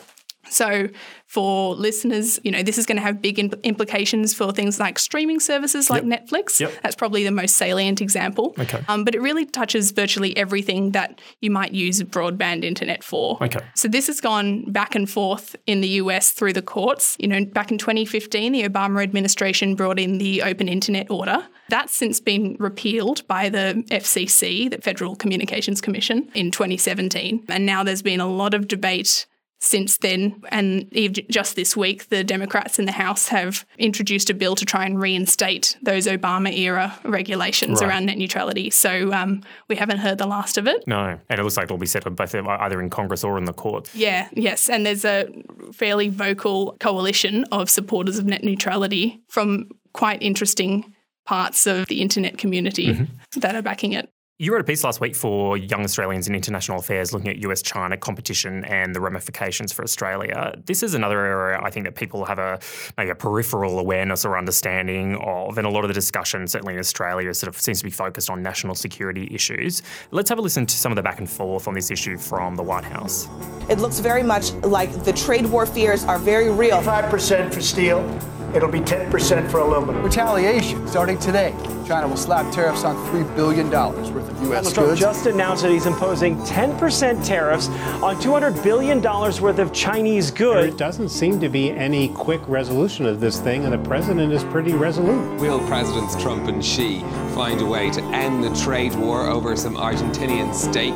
So, 0.49 0.89
for 1.25 1.75
listeners, 1.75 2.39
you 2.43 2.51
know, 2.51 2.63
this 2.63 2.77
is 2.77 2.85
going 2.85 2.95
to 2.95 3.01
have 3.01 3.21
big 3.21 3.35
impl- 3.35 3.61
implications 3.63 4.33
for 4.33 4.53
things 4.53 4.79
like 4.79 4.97
streaming 4.97 5.41
services 5.41 5.89
like 5.89 6.03
Netflix. 6.03 6.59
Yep. 6.59 6.71
That's 6.81 6.95
probably 6.95 7.23
the 7.25 7.31
most 7.31 7.57
salient 7.57 8.01
example. 8.01 8.55
Okay. 8.57 8.81
Um, 8.87 9.03
but 9.03 9.13
it 9.13 9.21
really 9.21 9.45
touches 9.45 9.91
virtually 9.91 10.35
everything 10.37 10.91
that 10.91 11.19
you 11.41 11.51
might 11.51 11.73
use 11.73 12.01
broadband 12.01 12.63
internet 12.63 13.03
for. 13.03 13.37
Okay. 13.43 13.59
So 13.75 13.87
this 13.87 14.07
has 14.07 14.21
gone 14.21 14.71
back 14.71 14.95
and 14.95 15.09
forth 15.09 15.55
in 15.65 15.81
the 15.81 15.89
US 15.89 16.31
through 16.31 16.53
the 16.53 16.61
courts. 16.61 17.17
You 17.19 17.27
know, 17.27 17.43
back 17.45 17.71
in 17.71 17.77
2015, 17.77 18.53
the 18.53 18.63
Obama 18.63 19.03
administration 19.03 19.75
brought 19.75 19.99
in 19.99 20.17
the 20.17 20.43
Open 20.43 20.69
Internet 20.69 21.11
Order. 21.11 21.45
That's 21.69 21.93
since 21.93 22.19
been 22.21 22.55
repealed 22.59 23.27
by 23.27 23.49
the 23.49 23.83
FCC, 23.91 24.71
the 24.71 24.77
Federal 24.77 25.15
Communications 25.15 25.81
Commission, 25.81 26.29
in 26.33 26.51
2017. 26.51 27.45
And 27.49 27.65
now 27.65 27.83
there's 27.83 28.01
been 28.01 28.21
a 28.21 28.27
lot 28.27 28.53
of 28.53 28.67
debate 28.67 29.25
since 29.59 29.97
then. 29.97 30.41
And 30.49 30.87
just 31.29 31.55
this 31.55 31.75
week, 31.75 32.09
the 32.09 32.23
Democrats 32.23 32.79
in 32.79 32.85
the 32.85 32.91
House 32.91 33.29
have 33.29 33.65
introduced 33.77 34.29
a 34.29 34.33
bill 34.33 34.55
to 34.55 34.65
try 34.65 34.85
and 34.85 35.01
reinstate 35.01 35.77
those 35.81 36.05
Obama 36.07 36.55
era 36.55 36.97
regulations 37.03 37.81
Right. 37.81 37.89
around 37.89 38.05
net 38.05 38.17
neutrality. 38.17 38.69
So 38.69 39.11
um, 39.13 39.41
we 39.67 39.75
haven't 39.75 39.97
heard 39.97 40.17
the 40.19 40.27
last 40.27 40.57
of 40.57 40.67
it. 40.67 40.87
No, 40.87 41.17
and 41.29 41.39
it 41.39 41.43
looks 41.43 41.57
like 41.57 41.65
it'll 41.65 41.77
be 41.77 41.85
settled 41.87 42.15
both 42.15 42.33
either 42.35 42.79
in 42.81 42.89
Congress 42.89 43.23
or 43.23 43.37
in 43.37 43.45
the 43.45 43.53
court. 43.53 43.89
Yeah, 43.95 44.27
yes. 44.33 44.69
And 44.69 44.85
there's 44.85 45.05
a 45.05 45.27
fairly 45.73 46.09
vocal 46.09 46.77
coalition 46.79 47.43
of 47.51 47.69
supporters 47.69 48.17
of 48.19 48.25
net 48.25 48.43
neutrality 48.43 49.21
from 49.27 49.69
quite 49.93 50.21
interesting 50.21 50.93
parts 51.25 51.67
of 51.67 51.87
the 51.87 52.01
internet 52.01 52.37
community 52.37 53.07
that 53.35 53.55
are 53.55 53.61
backing 53.61 53.93
it. 53.93 54.09
You 54.39 54.51
wrote 54.51 54.61
a 54.61 54.65
piece 54.65 54.83
last 54.83 55.01
week 55.01 55.15
for 55.15 55.57
Young 55.57 55.83
Australians 55.83 56.27
in 56.27 56.35
International 56.35 56.77
Affairs 56.77 57.11
looking 57.11 57.31
at 57.31 57.37
US 57.37 57.63
China 57.63 57.97
competition 57.97 58.63
and 58.65 58.93
the 58.93 59.01
ramifications 59.01 59.71
for 59.71 59.81
Australia. 59.81 60.53
This 60.63 60.83
is 60.83 60.93
another 60.93 61.25
area 61.25 61.59
I 61.59 61.71
think 61.71 61.87
that 61.87 61.95
people 61.95 62.23
have 62.23 62.37
a 62.37 62.59
maybe 62.99 63.09
a 63.09 63.15
peripheral 63.15 63.79
awareness 63.79 64.25
or 64.25 64.37
understanding 64.37 65.15
of, 65.15 65.57
and 65.57 65.65
a 65.65 65.71
lot 65.71 65.85
of 65.85 65.87
the 65.87 65.95
discussion, 65.95 66.45
certainly 66.45 66.75
in 66.75 66.79
Australia, 66.79 67.33
sort 67.33 67.47
of 67.47 67.59
seems 67.59 67.79
to 67.79 67.83
be 67.83 67.89
focused 67.89 68.29
on 68.29 68.43
national 68.43 68.75
security 68.75 69.27
issues. 69.31 69.81
Let's 70.11 70.29
have 70.29 70.37
a 70.37 70.41
listen 70.43 70.67
to 70.67 70.75
some 70.75 70.91
of 70.91 70.97
the 70.97 71.01
back 71.01 71.17
and 71.17 71.27
forth 71.27 71.67
on 71.67 71.73
this 71.73 71.89
issue 71.89 72.19
from 72.19 72.55
the 72.55 72.63
White 72.63 72.83
House. 72.83 73.27
It 73.69 73.79
looks 73.79 73.97
very 73.97 74.21
much 74.21 74.51
like 74.61 75.03
the 75.03 75.13
trade 75.13 75.47
war 75.47 75.65
fears 75.65 76.05
are 76.05 76.19
very 76.19 76.51
real. 76.51 76.77
5% 76.83 77.51
for 77.51 77.61
steel. 77.61 78.36
It'll 78.53 78.69
be 78.69 78.79
10% 78.79 79.51
for 79.51 79.59
aluminum. 79.59 80.03
Retaliation 80.03 80.87
starting 80.87 81.17
today. 81.17 81.55
China 81.85 82.07
will 82.07 82.17
slap 82.17 82.51
tariffs 82.53 82.83
on 82.83 82.95
$3 83.13 83.35
billion 83.35 83.69
worth 83.69 84.29
of 84.29 84.41
U.S. 84.43 84.49
Donald 84.49 84.73
Trump 84.73 84.89
goods. 84.89 84.99
just 84.99 85.25
announced 85.25 85.63
that 85.63 85.71
he's 85.71 85.85
imposing 85.85 86.35
10% 86.39 87.25
tariffs 87.25 87.69
on 88.01 88.15
$200 88.17 88.61
billion 88.63 89.01
worth 89.01 89.59
of 89.59 89.71
Chinese 89.71 90.31
goods. 90.31 90.69
There 90.69 90.77
doesn't 90.77 91.09
seem 91.09 91.39
to 91.39 91.49
be 91.49 91.71
any 91.71 92.09
quick 92.09 92.41
resolution 92.47 93.05
of 93.05 93.19
this 93.19 93.39
thing, 93.39 93.63
and 93.63 93.73
the 93.73 93.87
president 93.89 94.33
is 94.33 94.43
pretty 94.45 94.73
resolute. 94.73 95.39
Will 95.39 95.59
Presidents 95.67 96.15
Trump 96.21 96.47
and 96.47 96.63
Xi 96.63 97.01
find 97.33 97.61
a 97.61 97.65
way 97.65 97.89
to 97.91 98.01
end 98.05 98.43
the 98.43 98.53
trade 98.55 98.95
war 98.95 99.27
over 99.27 99.55
some 99.55 99.75
Argentinian 99.75 100.53
steak? 100.53 100.93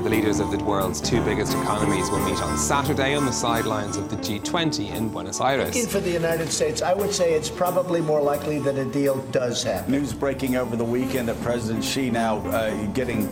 Well, 0.00 0.08
the 0.08 0.16
leaders 0.16 0.40
of 0.40 0.50
the 0.50 0.64
world's 0.64 0.98
two 0.98 1.22
biggest 1.26 1.52
economies 1.52 2.08
will 2.08 2.24
meet 2.24 2.40
on 2.40 2.56
Saturday 2.56 3.14
on 3.14 3.26
the 3.26 3.32
sidelines 3.32 3.98
of 3.98 4.08
the 4.08 4.16
G20 4.16 4.94
in 4.94 5.10
Buenos 5.10 5.42
Aires. 5.42 5.74
Looking 5.74 5.90
for 5.90 6.00
the 6.00 6.10
United 6.10 6.50
States, 6.50 6.80
I 6.80 6.94
would 6.94 7.12
say 7.12 7.34
it's 7.34 7.50
probably 7.50 8.00
more 8.00 8.22
likely 8.22 8.58
that 8.60 8.78
a 8.78 8.86
deal 8.86 9.18
does 9.30 9.62
happen. 9.62 9.92
News 9.92 10.14
breaking 10.14 10.56
over 10.56 10.74
the 10.74 10.86
weekend 10.86 11.28
that 11.28 11.38
President 11.42 11.84
Xi 11.84 12.08
now 12.08 12.38
uh, 12.46 12.82
getting 12.92 13.28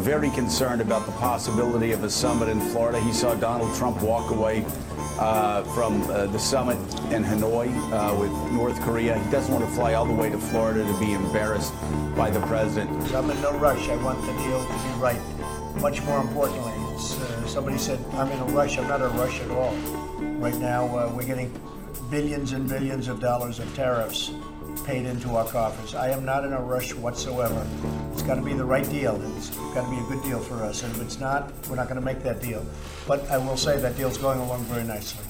very 0.00 0.30
concerned 0.30 0.80
about 0.80 1.04
the 1.04 1.12
possibility 1.12 1.92
of 1.92 2.02
a 2.04 2.08
summit 2.08 2.48
in 2.48 2.58
Florida. 2.58 2.98
He 3.00 3.12
saw 3.12 3.34
Donald 3.34 3.76
Trump 3.76 4.00
walk 4.00 4.30
away 4.30 4.64
uh, 5.18 5.62
from 5.74 6.00
uh, 6.10 6.24
the 6.24 6.38
summit 6.38 6.78
in 7.12 7.22
Hanoi 7.22 7.68
uh, 7.92 8.18
with 8.18 8.32
North 8.52 8.80
Korea. 8.80 9.18
He 9.18 9.30
doesn't 9.30 9.52
want 9.52 9.66
to 9.66 9.70
fly 9.72 9.92
all 9.92 10.06
the 10.06 10.14
way 10.14 10.30
to 10.30 10.38
Florida 10.38 10.90
to 10.90 10.98
be 10.98 11.12
embarrassed 11.12 11.74
by 12.16 12.30
the 12.30 12.40
president. 12.46 13.14
I'm 13.14 13.28
in 13.28 13.42
no 13.42 13.52
rush. 13.58 13.90
I 13.90 13.96
want 13.96 14.22
the 14.22 14.32
deal 14.44 14.64
to 14.64 14.72
be 14.72 15.00
right. 15.00 15.20
Much 15.76 16.02
more 16.02 16.20
importantly, 16.20 16.72
uh, 16.72 17.46
somebody 17.46 17.78
said, 17.78 17.98
I'm 18.12 18.30
in 18.30 18.38
a 18.40 18.44
rush. 18.46 18.78
I'm 18.78 18.88
not 18.88 19.00
in 19.00 19.06
a 19.06 19.10
rush 19.10 19.40
at 19.40 19.50
all. 19.50 19.74
Right 20.38 20.56
now, 20.56 20.86
uh, 20.86 21.12
we're 21.14 21.26
getting 21.26 21.52
billions 22.10 22.52
and 22.52 22.68
billions 22.68 23.08
of 23.08 23.20
dollars 23.20 23.58
of 23.58 23.72
tariffs 23.74 24.32
paid 24.84 25.06
into 25.06 25.36
our 25.36 25.46
coffers. 25.46 25.94
I 25.94 26.10
am 26.10 26.24
not 26.24 26.44
in 26.44 26.52
a 26.52 26.60
rush 26.60 26.94
whatsoever. 26.94 27.66
It's 28.12 28.22
got 28.22 28.36
to 28.36 28.42
be 28.42 28.54
the 28.54 28.64
right 28.64 28.88
deal. 28.88 29.20
It's 29.36 29.50
got 29.74 29.84
to 29.84 29.90
be 29.90 29.98
a 29.98 30.08
good 30.08 30.22
deal 30.22 30.40
for 30.40 30.62
us. 30.64 30.82
And 30.82 30.94
if 30.96 31.02
it's 31.02 31.20
not, 31.20 31.52
we're 31.68 31.76
not 31.76 31.88
going 31.88 32.00
to 32.00 32.04
make 32.04 32.22
that 32.22 32.40
deal. 32.40 32.64
But 33.06 33.28
I 33.30 33.38
will 33.38 33.56
say 33.56 33.78
that 33.78 33.96
deal's 33.96 34.18
going 34.18 34.40
along 34.40 34.64
very 34.64 34.84
nicely. 34.84 35.24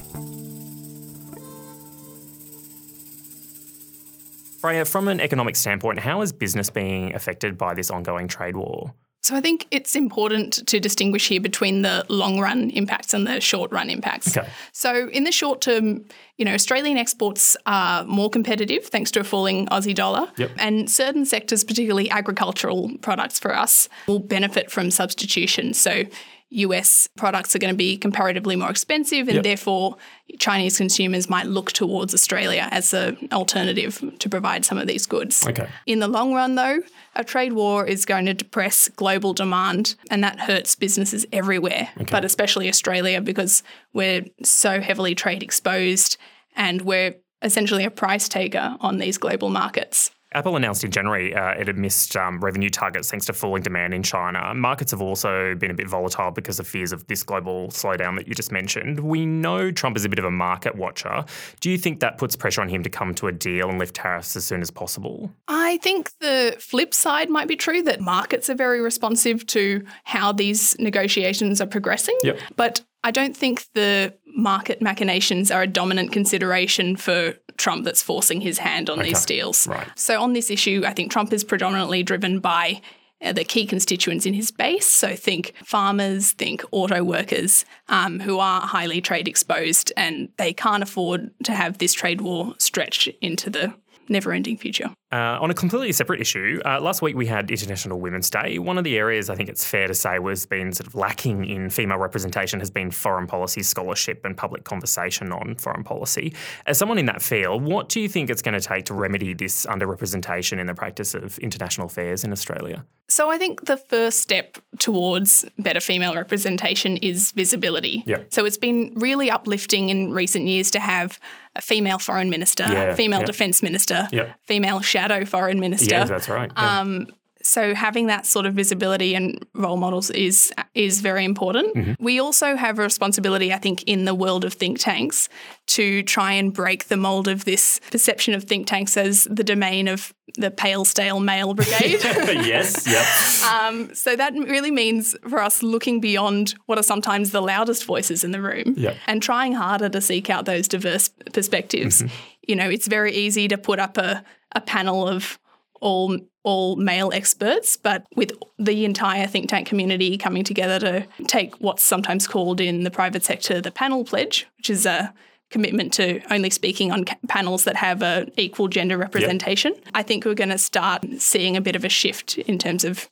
Freya, 4.60 4.84
from 4.84 5.06
an 5.08 5.20
economic 5.20 5.54
standpoint, 5.54 6.00
how 6.00 6.20
is 6.20 6.32
business 6.32 6.68
being 6.68 7.14
affected 7.14 7.56
by 7.56 7.74
this 7.74 7.90
ongoing 7.90 8.26
trade 8.26 8.56
war? 8.56 8.92
So 9.28 9.36
I 9.36 9.42
think 9.42 9.66
it's 9.70 9.94
important 9.94 10.66
to 10.68 10.80
distinguish 10.80 11.28
here 11.28 11.38
between 11.38 11.82
the 11.82 12.02
long 12.08 12.40
run 12.40 12.70
impacts 12.70 13.12
and 13.12 13.26
the 13.26 13.42
short 13.42 13.70
run 13.70 13.90
impacts. 13.90 14.34
Okay. 14.34 14.48
So 14.72 15.10
in 15.10 15.24
the 15.24 15.32
short 15.32 15.60
term, 15.60 16.06
you 16.38 16.46
know, 16.46 16.54
Australian 16.54 16.96
exports 16.96 17.54
are 17.66 18.04
more 18.04 18.30
competitive 18.30 18.86
thanks 18.86 19.10
to 19.10 19.20
a 19.20 19.24
falling 19.24 19.66
Aussie 19.66 19.94
dollar. 19.94 20.32
Yep. 20.38 20.52
And 20.56 20.90
certain 20.90 21.26
sectors, 21.26 21.62
particularly 21.62 22.08
agricultural 22.08 22.90
products 23.02 23.38
for 23.38 23.54
us, 23.54 23.90
will 24.06 24.18
benefit 24.18 24.70
from 24.70 24.90
substitution. 24.90 25.74
So 25.74 26.04
US 26.50 27.08
products 27.16 27.54
are 27.54 27.58
going 27.58 27.72
to 27.72 27.76
be 27.76 27.96
comparatively 27.96 28.56
more 28.56 28.70
expensive, 28.70 29.28
and 29.28 29.36
Yep. 29.36 29.44
therefore 29.44 29.96
Chinese 30.38 30.78
consumers 30.78 31.28
might 31.28 31.46
look 31.46 31.72
towards 31.72 32.14
Australia 32.14 32.68
as 32.70 32.94
an 32.94 33.28
alternative 33.32 34.02
to 34.18 34.28
provide 34.28 34.64
some 34.64 34.78
of 34.78 34.86
these 34.86 35.06
goods. 35.06 35.46
Okay. 35.46 35.68
In 35.86 35.98
the 36.00 36.08
long 36.08 36.32
run, 36.32 36.54
though, 36.54 36.80
a 37.14 37.24
trade 37.24 37.52
war 37.52 37.86
is 37.86 38.04
going 38.04 38.26
to 38.26 38.34
depress 38.34 38.88
global 38.88 39.34
demand, 39.34 39.94
and 40.10 40.24
that 40.24 40.40
hurts 40.40 40.74
businesses 40.74 41.26
everywhere, 41.32 41.90
but 42.10 42.24
especially 42.24 42.68
Australia 42.68 43.20
because 43.20 43.62
we're 43.92 44.24
so 44.42 44.80
heavily 44.80 45.14
trade 45.14 45.42
exposed 45.42 46.16
and 46.56 46.82
we're 46.82 47.14
essentially 47.42 47.84
a 47.84 47.90
price 47.90 48.28
taker 48.28 48.76
on 48.80 48.98
these 48.98 49.18
global 49.18 49.48
markets. 49.50 50.10
Apple 50.32 50.56
announced 50.56 50.84
in 50.84 50.90
January 50.90 51.34
uh, 51.34 51.50
it 51.52 51.66
had 51.66 51.78
missed 51.78 52.16
um, 52.16 52.40
revenue 52.40 52.68
targets 52.68 53.10
thanks 53.10 53.26
to 53.26 53.32
falling 53.32 53.62
demand 53.62 53.94
in 53.94 54.02
China. 54.02 54.54
Markets 54.54 54.90
have 54.90 55.00
also 55.00 55.54
been 55.54 55.70
a 55.70 55.74
bit 55.74 55.88
volatile 55.88 56.30
because 56.30 56.60
of 56.60 56.66
fears 56.66 56.92
of 56.92 57.06
this 57.06 57.22
global 57.22 57.68
slowdown 57.68 58.16
that 58.16 58.28
you 58.28 58.34
just 58.34 58.52
mentioned. 58.52 59.00
We 59.00 59.24
know 59.24 59.70
Trump 59.70 59.96
is 59.96 60.04
a 60.04 60.08
bit 60.08 60.18
of 60.18 60.24
a 60.24 60.30
market 60.30 60.74
watcher. 60.74 61.24
Do 61.60 61.70
you 61.70 61.78
think 61.78 62.00
that 62.00 62.18
puts 62.18 62.36
pressure 62.36 62.60
on 62.60 62.68
him 62.68 62.82
to 62.82 62.90
come 62.90 63.14
to 63.14 63.28
a 63.28 63.32
deal 63.32 63.70
and 63.70 63.78
lift 63.78 63.94
tariffs 63.94 64.36
as 64.36 64.44
soon 64.44 64.60
as 64.60 64.70
possible? 64.70 65.32
I 65.48 65.78
think 65.78 66.10
the 66.20 66.56
flip 66.58 66.92
side 66.92 67.30
might 67.30 67.48
be 67.48 67.56
true 67.56 67.82
that 67.82 68.00
markets 68.00 68.50
are 68.50 68.54
very 68.54 68.80
responsive 68.80 69.46
to 69.46 69.84
how 70.04 70.32
these 70.32 70.78
negotiations 70.78 71.60
are 71.60 71.66
progressing. 71.66 72.18
Yep. 72.22 72.38
But 72.56 72.82
I 73.08 73.10
don't 73.10 73.34
think 73.34 73.64
the 73.72 74.12
market 74.36 74.82
machinations 74.82 75.50
are 75.50 75.62
a 75.62 75.66
dominant 75.66 76.12
consideration 76.12 76.94
for 76.94 77.36
Trump 77.56 77.86
that's 77.86 78.02
forcing 78.02 78.42
his 78.42 78.58
hand 78.58 78.90
on 78.90 78.98
these 78.98 79.24
deals. 79.24 79.66
Right. 79.66 79.88
So 79.98 80.20
on 80.20 80.34
this 80.34 80.50
issue, 80.50 80.82
I 80.84 80.92
think 80.92 81.10
Trump 81.10 81.32
is 81.32 81.42
predominantly 81.42 82.02
driven 82.02 82.38
by 82.38 82.82
uh, 83.22 83.32
the 83.32 83.44
key 83.44 83.64
constituents 83.64 84.26
in 84.26 84.34
his 84.34 84.50
base. 84.50 84.86
So 84.86 85.16
think 85.16 85.54
farmers, 85.64 86.32
think 86.32 86.62
auto 86.70 87.02
workers 87.02 87.64
um, 87.88 88.20
who 88.20 88.38
are 88.40 88.60
highly 88.60 89.00
trade 89.00 89.26
exposed 89.26 89.90
and 89.96 90.28
they 90.36 90.52
can't 90.52 90.82
afford 90.82 91.30
to 91.44 91.52
have 91.52 91.78
this 91.78 91.94
trade 91.94 92.20
war 92.20 92.56
stretch 92.58 93.08
into 93.22 93.48
the 93.48 93.72
never 94.10 94.32
ending 94.32 94.56
future. 94.56 94.90
Uh, 95.10 95.38
on 95.40 95.50
a 95.50 95.54
completely 95.54 95.92
separate 95.92 96.20
issue, 96.20 96.60
uh, 96.64 96.80
last 96.80 97.00
week 97.00 97.16
we 97.16 97.26
had 97.26 97.50
International 97.50 97.98
Women's 97.98 98.28
Day. 98.28 98.58
One 98.58 98.78
of 98.78 98.84
the 98.84 98.96
areas 98.98 99.30
I 99.30 99.34
think 99.34 99.48
it's 99.48 99.64
fair 99.64 99.88
to 99.88 99.94
say 99.94 100.18
was 100.18 100.46
been 100.46 100.72
sort 100.72 100.86
of 100.86 100.94
lacking 100.94 101.44
in 101.44 101.70
female 101.70 101.98
representation 101.98 102.60
has 102.60 102.70
been 102.70 102.90
foreign 102.90 103.26
policy 103.26 103.62
scholarship 103.62 104.24
and 104.24 104.36
public 104.36 104.64
conversation 104.64 105.32
on 105.32 105.54
foreign 105.56 105.84
policy. 105.84 106.34
As 106.66 106.78
someone 106.78 106.98
in 106.98 107.06
that 107.06 107.22
field, 107.22 107.62
what 107.62 107.88
do 107.88 108.00
you 108.00 108.08
think 108.08 108.30
it's 108.30 108.42
going 108.42 108.58
to 108.58 108.66
take 108.66 108.84
to 108.86 108.94
remedy 108.94 109.34
this 109.34 109.66
underrepresentation 109.66 110.58
in 110.58 110.66
the 110.66 110.74
practice 110.74 111.14
of 111.14 111.38
international 111.38 111.86
affairs 111.86 112.24
in 112.24 112.32
Australia? 112.32 112.84
So 113.10 113.30
I 113.30 113.38
think 113.38 113.64
the 113.64 113.78
first 113.78 114.20
step 114.20 114.58
towards 114.78 115.46
better 115.58 115.80
female 115.80 116.14
representation 116.14 116.98
is 116.98 117.32
visibility. 117.32 118.02
Yeah. 118.06 118.24
So 118.28 118.44
it's 118.44 118.58
been 118.58 118.92
really 118.96 119.30
uplifting 119.30 119.88
in 119.88 120.12
recent 120.12 120.46
years 120.46 120.70
to 120.72 120.80
have 120.80 121.18
a 121.58 121.62
female 121.62 121.98
foreign 121.98 122.30
minister, 122.30 122.64
Yeah, 122.68 122.94
female 122.94 123.20
yeah. 123.20 123.26
defence 123.26 123.62
minister, 123.62 124.08
Yeah. 124.12 124.32
female 124.46 124.80
shadow 124.80 125.24
foreign 125.24 125.60
minister. 125.60 125.94
Yeah, 125.96 126.04
that's 126.04 126.28
right. 126.28 126.50
Um, 126.56 127.06
so 127.48 127.74
having 127.74 128.08
that 128.08 128.26
sort 128.26 128.44
of 128.44 128.52
visibility 128.54 129.14
and 129.14 129.44
role 129.54 129.78
models 129.78 130.10
is 130.10 130.52
is 130.74 131.00
very 131.00 131.24
important. 131.24 131.74
Mhm. 131.74 131.96
We 131.98 132.20
also 132.20 132.56
have 132.56 132.78
a 132.78 132.82
responsibility, 132.82 133.52
I 133.54 133.58
think, 133.58 133.82
in 133.84 134.04
the 134.04 134.14
world 134.14 134.44
of 134.44 134.52
think 134.52 134.78
tanks 134.78 135.28
to 135.68 136.02
try 136.02 136.32
and 136.32 136.52
break 136.52 136.88
the 136.88 136.96
mold 136.96 137.26
of 137.28 137.44
this 137.44 137.80
perception 137.90 138.34
of 138.34 138.44
think 138.44 138.66
tanks 138.66 138.96
as 138.96 139.26
the 139.30 139.42
domain 139.44 139.88
of 139.88 140.12
the 140.36 140.50
pale, 140.50 140.84
stale 140.84 141.20
male 141.20 141.54
brigade. 141.58 142.00
yes, 142.02 142.86
yep. 142.86 143.50
Um, 143.50 143.94
so 143.94 144.14
that 144.14 144.34
really 144.34 144.70
means 144.70 145.16
for 145.28 145.40
us 145.40 145.62
looking 145.62 146.00
beyond 146.00 146.54
what 146.66 146.78
are 146.78 146.82
sometimes 146.82 147.30
the 147.30 147.40
loudest 147.40 147.84
voices 147.86 148.24
in 148.24 148.30
the 148.32 148.40
room 148.42 148.74
Yeah. 148.76 148.94
and 149.06 149.22
trying 149.22 149.54
harder 149.54 149.88
to 149.88 150.00
seek 150.00 150.28
out 150.28 150.44
those 150.44 150.68
diverse 150.68 151.08
perspectives. 151.32 152.02
Mhm. 152.02 152.10
You 152.46 152.56
know, 152.56 152.68
it's 152.68 152.88
very 152.88 153.12
easy 153.14 153.48
to 153.48 153.56
put 153.58 153.78
up 153.78 153.96
a, 153.98 154.22
a 154.54 154.60
panel 154.60 155.08
of 155.08 155.38
all 155.80 156.18
all 156.48 156.76
male 156.76 157.10
experts, 157.12 157.76
but 157.76 158.06
with 158.16 158.32
the 158.58 158.86
entire 158.86 159.26
think 159.26 159.50
tank 159.50 159.68
community 159.68 160.16
coming 160.16 160.42
together 160.42 160.78
to 160.78 161.06
take 161.26 161.54
what's 161.56 161.82
sometimes 161.82 162.26
called 162.26 162.58
in 162.58 162.84
the 162.84 162.90
private 162.90 163.22
sector 163.22 163.60
the 163.60 163.70
panel 163.70 164.02
pledge, 164.02 164.46
which 164.56 164.70
is 164.70 164.86
a 164.86 165.12
commitment 165.50 165.92
to 165.92 166.22
only 166.32 166.48
speaking 166.48 166.90
on 166.90 167.04
panels 167.28 167.64
that 167.64 167.76
have 167.76 168.00
a 168.00 168.26
equal 168.38 168.66
gender 168.68 168.96
representation. 168.96 169.74
I 169.92 170.02
think 170.02 170.24
we're 170.24 170.32
going 170.32 170.48
to 170.48 170.56
start 170.56 171.04
seeing 171.18 171.54
a 171.54 171.60
bit 171.60 171.76
of 171.76 171.84
a 171.84 171.90
shift 171.90 172.38
in 172.38 172.58
terms 172.58 172.82
of 172.82 173.10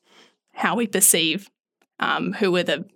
how 0.55 0.75
we 0.75 0.87
perceive 0.87 1.51
um, 2.01 2.33
who 2.33 2.57
are 2.57 2.63
the 2.63 2.87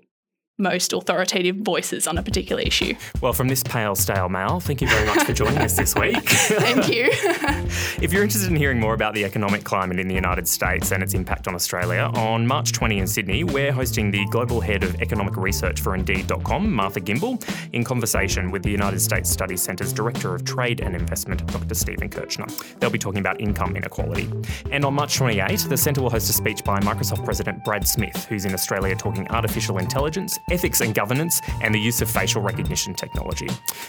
most 0.60 0.92
authoritative 0.92 1.56
voices 1.56 2.06
on 2.06 2.18
a 2.18 2.22
particular 2.22 2.62
issue. 2.62 2.94
Well, 3.20 3.32
from 3.32 3.48
this 3.48 3.62
pale, 3.62 3.94
stale 3.94 4.28
male, 4.28 4.60
thank 4.60 4.80
you 4.80 4.88
very 4.88 5.06
much 5.06 5.24
for 5.24 5.32
joining 5.32 5.58
us 5.58 5.76
this 5.76 5.94
week. 5.94 6.28
Thank 6.28 6.88
you. 6.88 7.10
If 8.02 8.12
you're 8.12 8.22
interested 8.22 8.50
in 8.50 8.56
hearing 8.56 8.80
more 8.80 8.94
about 8.94 9.14
the 9.14 9.24
economic 9.24 9.62
climate 9.62 10.00
in 10.00 10.08
the 10.08 10.14
United 10.14 10.48
States 10.48 10.90
and 10.90 11.02
its 11.02 11.14
impact 11.14 11.46
on 11.46 11.54
Australia, 11.54 12.10
on 12.14 12.46
March 12.46 12.72
20 12.72 12.98
in 12.98 13.06
Sydney, 13.06 13.44
we're 13.44 13.72
hosting 13.72 14.10
the 14.10 14.24
Global 14.26 14.60
Head 14.60 14.82
of 14.82 15.00
Economic 15.02 15.36
Research 15.36 15.80
for 15.80 15.94
Indeed.com, 15.94 16.72
Martha 16.72 17.00
Gimbel, 17.00 17.42
in 17.72 17.84
conversation 17.84 18.50
with 18.50 18.62
the 18.62 18.70
United 18.70 19.00
States 19.00 19.30
Studies 19.30 19.62
Centre's 19.62 19.92
Director 19.92 20.34
of 20.34 20.44
Trade 20.44 20.80
and 20.80 20.96
Investment, 20.96 21.46
Dr. 21.46 21.74
Stephen 21.74 22.08
Kirchner. 22.08 22.46
They'll 22.78 22.90
be 22.90 22.98
talking 22.98 23.20
about 23.20 23.40
income 23.40 23.76
inequality. 23.76 24.30
And 24.70 24.84
on 24.84 24.94
March 24.94 25.16
28, 25.16 25.66
the 25.68 25.76
Centre 25.76 26.02
will 26.02 26.10
host 26.10 26.30
a 26.30 26.32
speech 26.32 26.64
by 26.64 26.80
Microsoft 26.80 27.24
President 27.24 27.64
Brad 27.64 27.86
Smith, 27.86 28.26
who's 28.28 28.44
in 28.44 28.54
Australia 28.54 28.96
talking 28.96 29.28
artificial 29.28 29.78
intelligence, 29.78 30.38
ethics 30.50 30.80
and 30.80 30.94
governance, 30.94 31.40
and 31.60 31.74
the 31.74 31.78
use 31.78 32.00
of 32.02 32.10
facial 32.10 32.42
recognition 32.42 32.94
technology. 32.94 33.48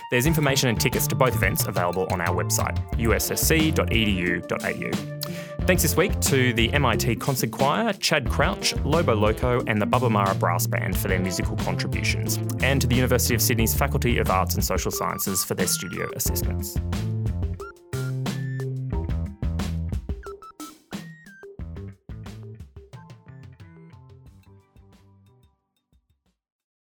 There's 0.10 0.26
information 0.26 0.70
and 0.70 0.80
tickets 0.80 1.08
to 1.08 1.16
both 1.16 1.36
events 1.36 1.66
available 1.66 2.08
on 2.12 2.22
our 2.22 2.36
website, 2.36 2.78
ussc.edu.au. 2.98 4.92
Thanks 5.66 5.84
this 5.84 5.96
week 5.96 6.20
to 6.22 6.54
the 6.54 6.74
MIT 6.74 7.18
Concert 7.18 7.52
Choir, 7.52 7.94
Chad 7.94 8.28
Crouch, 8.30 8.76
Lobo 8.78 9.16
Loco, 9.16 9.64
and 9.68 9.80
the 9.80 9.86
Baba 9.86 10.10
Mara 10.10 10.34
Brass 10.36 10.66
Band 10.66 10.98
for 10.98 11.08
their 11.08 11.20
musical 11.20 11.56
contributions, 11.58 12.38
and 12.64 12.82
to 12.82 12.88
the 12.88 12.96
University 12.96 13.36
of 13.36 13.42
Sydney's 13.42 13.76
Faculty 13.76 14.18
of 14.18 14.30
Arts 14.30 14.56
and 14.56 14.64
Social 14.64 14.92
Sciences 14.92 15.44
for 15.44 15.54
their 15.54 15.68
studio 15.68 16.10
assistance. 16.16 16.78